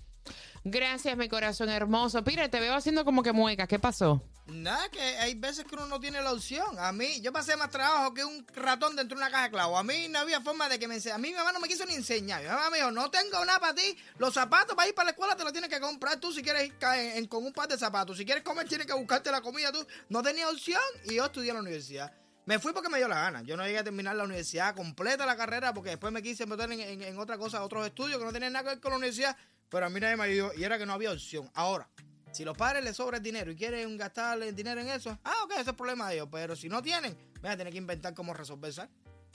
Gracias, 0.64 1.16
mi 1.18 1.30
corazón 1.30 1.70
hermoso. 1.70 2.24
Pire, 2.24 2.50
te 2.50 2.60
veo 2.60 2.76
haciendo 2.76 3.06
como 3.06 3.24
que 3.24 3.32
muecas. 3.32 3.68
¿Qué 3.68 3.80
pasó? 3.80 4.22
Nada, 4.48 4.88
que 4.90 5.00
hay 5.02 5.36
veces 5.36 5.66
que 5.66 5.76
uno 5.76 5.88
no 5.88 6.00
tiene 6.00 6.22
la 6.22 6.32
opción. 6.32 6.80
A 6.80 6.92
mí, 6.94 7.20
yo 7.22 7.34
pasé 7.34 7.56
más 7.58 7.70
trabajo 7.70 8.14
que 8.14 8.24
un 8.24 8.46
ratón 8.56 8.96
dentro 8.96 9.18
de 9.18 9.24
una 9.24 9.30
caja 9.32 9.44
de 9.46 9.52
clavos. 9.52 9.78
A 9.80 9.84
mí 9.84 10.08
no 10.10 10.20
había 10.20 10.40
forma 10.42 10.70
de 10.70 10.80
que 10.80 10.88
me 10.88 10.96
enseñe. 10.96 11.14
A 11.14 11.18
mí 11.18 11.30
mi 11.30 11.36
mamá 11.36 11.52
no 11.52 11.60
me 11.60 11.68
quiso 11.68 11.86
ni 11.86 11.94
enseñar. 11.96 12.42
Mi 12.42 12.48
mamá 12.48 12.70
me 12.70 12.78
dijo, 12.78 12.92
no 12.92 13.10
tengo 13.12 13.44
nada 13.46 13.60
para 13.60 13.76
ti. 13.76 13.98
Los 14.18 14.34
zapatos 14.34 14.76
para 14.76 14.88
ir 14.88 14.96
para 14.96 15.06
la 15.06 15.12
escuela 15.12 15.36
te 15.36 15.44
los 15.44 15.52
tienes 15.52 15.70
que 15.70 15.80
comprar 15.82 16.18
tú 16.20 16.32
si 16.32 16.42
quieres 16.42 16.72
ir 17.18 17.30
con 17.30 17.46
un 17.46 17.52
par 17.54 17.68
de 17.68 17.78
zapatos. 17.78 18.18
Si 18.18 18.26
quieres 18.26 18.44
comer, 18.44 18.68
tienes 18.68 18.88
que 18.88 18.94
buscarte 18.94 19.32
la 19.32 19.42
comida 19.42 19.72
tú. 19.72 19.86
No 20.10 20.24
tenía 20.24 20.50
opción 20.50 20.82
y 21.06 21.16
yo 21.16 21.26
estudié 21.26 21.50
en 21.50 21.56
la 21.58 21.62
universidad. 21.62 22.12
Me 22.46 22.60
fui 22.60 22.72
porque 22.72 22.88
me 22.88 22.98
dio 22.98 23.10
la 23.10 23.20
gana. 23.20 23.42
Yo 23.44 23.58
no 23.58 23.66
llegué 23.66 23.80
a 23.80 23.84
terminar 23.84 24.16
la 24.16 24.24
universidad 24.24 24.74
completa, 24.74 25.26
la 25.26 25.36
carrera, 25.36 25.74
porque 25.74 25.90
después 25.90 26.14
me 26.14 26.24
quise 26.24 26.46
meter 26.46 26.72
en, 26.72 26.80
en- 26.80 27.02
en 27.04 27.20
otra 27.20 27.38
cosa, 27.38 27.62
otros 27.62 27.86
estudios 27.86 28.18
que 28.18 28.24
no 28.26 28.32
tenían 28.32 28.54
nada 28.54 28.64
que 28.64 28.70
ver 28.70 28.80
con 28.80 28.92
la 28.92 28.98
universidad. 28.98 29.36
Pero 29.70 29.86
a 29.86 29.90
mí 29.90 30.00
nadie 30.00 30.16
me 30.16 30.24
ayudó 30.24 30.52
y 30.56 30.64
era 30.64 30.78
que 30.78 30.86
no 30.86 30.94
había 30.94 31.12
opción. 31.12 31.50
Ahora, 31.54 31.90
si 32.32 32.46
los 32.46 32.58
padres 32.58 32.84
les 32.84 32.96
sobra 32.96 33.20
dinero 33.20 33.52
y 33.52 33.56
quieren 33.56 33.98
gastar 33.98 34.42
el 34.42 34.56
dinero 34.56 34.82
en 34.82 34.90
eso, 34.90 35.18
ah, 35.24 35.36
ok, 35.44 35.52
ese 35.52 35.62
es 35.62 35.68
el 35.68 35.76
problema 35.76 36.10
de 36.10 36.16
ellos. 36.16 36.30
Pero 36.32 36.56
si 36.56 36.70
no 36.70 36.82
tienen, 36.82 37.18
van 37.42 37.54
a 37.54 37.58
tener 37.58 37.72
que 37.72 37.80
inventar 37.80 38.14
cómo 38.14 38.34
resolver 38.34 38.70
eso. 38.70 38.88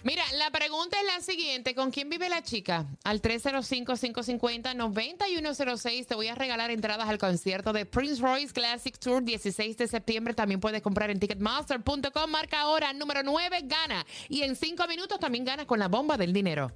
Mira, 0.04 0.24
la 0.34 0.50
pregunta 0.50 0.96
es 0.98 1.04
la 1.06 1.20
siguiente. 1.20 1.76
¿Con 1.76 1.92
quién 1.92 2.08
vive 2.08 2.28
la 2.28 2.42
chica? 2.42 2.86
Al 3.04 3.22
305-550-9106 3.22 6.06
te 6.06 6.16
voy 6.16 6.26
a 6.26 6.34
regalar 6.34 6.72
entradas 6.72 7.08
al 7.08 7.18
concierto 7.18 7.72
de 7.72 7.86
Prince 7.86 8.20
Royce 8.20 8.52
Classic 8.52 8.98
Tour 8.98 9.22
16 9.22 9.76
de 9.76 9.86
septiembre. 9.86 10.34
También 10.34 10.58
puedes 10.58 10.82
comprar 10.82 11.10
en 11.10 11.20
ticketmaster.com. 11.20 12.30
Marca 12.30 12.62
ahora 12.62 12.92
número 12.92 13.22
9, 13.22 13.60
gana. 13.64 14.04
Y 14.28 14.42
en 14.42 14.56
5 14.56 14.88
minutos 14.88 15.20
también 15.20 15.44
ganas 15.44 15.66
con 15.66 15.78
la 15.78 15.86
bomba 15.86 16.16
del 16.16 16.32
dinero. 16.32 16.72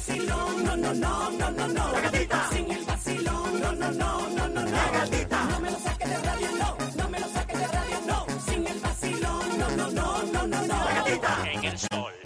Vacilón, 0.00 0.64
no, 0.64 0.76
no, 0.76 0.94
no, 0.94 1.30
no, 1.32 1.50
no, 1.50 1.68
no. 1.68 1.92
La 1.92 2.00
gatita. 2.00 2.48
Sin 2.50 2.70
el 2.70 2.84
vacilón, 2.86 3.60
no, 3.60 3.72
no, 3.72 3.90
no, 3.90 4.28
no, 4.30 4.48
no, 4.48 4.48
no. 4.48 4.70
La 4.70 4.90
gatita. 4.92 5.44
No 5.44 5.60
me 5.60 5.70
lo 5.70 5.78
saques 5.78 6.08
de 6.08 6.18
radio, 6.18 6.48
no. 6.58 6.76
No 6.96 7.08
me 7.10 7.20
lo 7.20 7.28
saques 7.28 7.58
de 7.58 7.66
radio, 7.66 8.00
no. 8.06 8.26
Sin 8.46 8.66
el 8.66 8.80
vacilón, 8.80 9.58
no, 9.58 9.70
no, 9.70 9.90
no, 9.90 10.22
no, 10.22 10.46
no, 10.46 10.60
no. 10.62 10.84
La 10.84 10.94
gatita. 10.94 11.52
En 11.52 11.64
el 11.64 11.78
sol. 11.78 12.19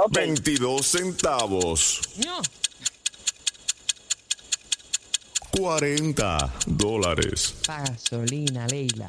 22 0.10 0.84
centavos. 0.84 2.02
No. 2.26 2.42
40 5.60 6.54
dólares. 6.66 7.56
Gasolina, 7.68 8.66
Leila. 8.66 9.08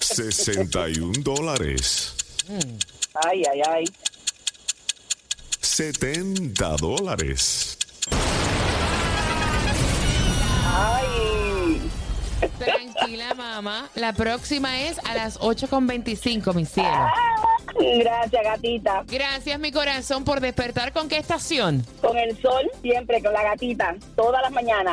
61 0.00 1.12
dólares. 1.22 2.16
Mm. 2.48 2.78
Ay, 3.22 3.42
ay, 3.52 3.60
ay. 3.68 3.84
70 5.74 6.76
dólares. 6.76 7.76
Ay. 10.72 11.90
Tranquila, 12.60 13.34
mamá. 13.34 13.90
La 13.96 14.12
próxima 14.12 14.82
es 14.82 15.00
a 15.00 15.16
las 15.16 15.40
8.25, 15.40 16.54
mi 16.54 16.64
cielo. 16.64 17.08
Gracias, 17.98 18.44
gatita. 18.44 19.02
Gracias, 19.08 19.58
mi 19.58 19.72
corazón, 19.72 20.22
por 20.22 20.40
despertar. 20.40 20.92
¿Con 20.92 21.08
qué 21.08 21.16
estación? 21.16 21.84
Con 22.00 22.16
el 22.18 22.40
sol, 22.40 22.70
siempre 22.80 23.20
con 23.20 23.32
la 23.32 23.42
gatita, 23.42 23.96
todas 24.14 24.42
las 24.42 24.52
mañanas. 24.52 24.92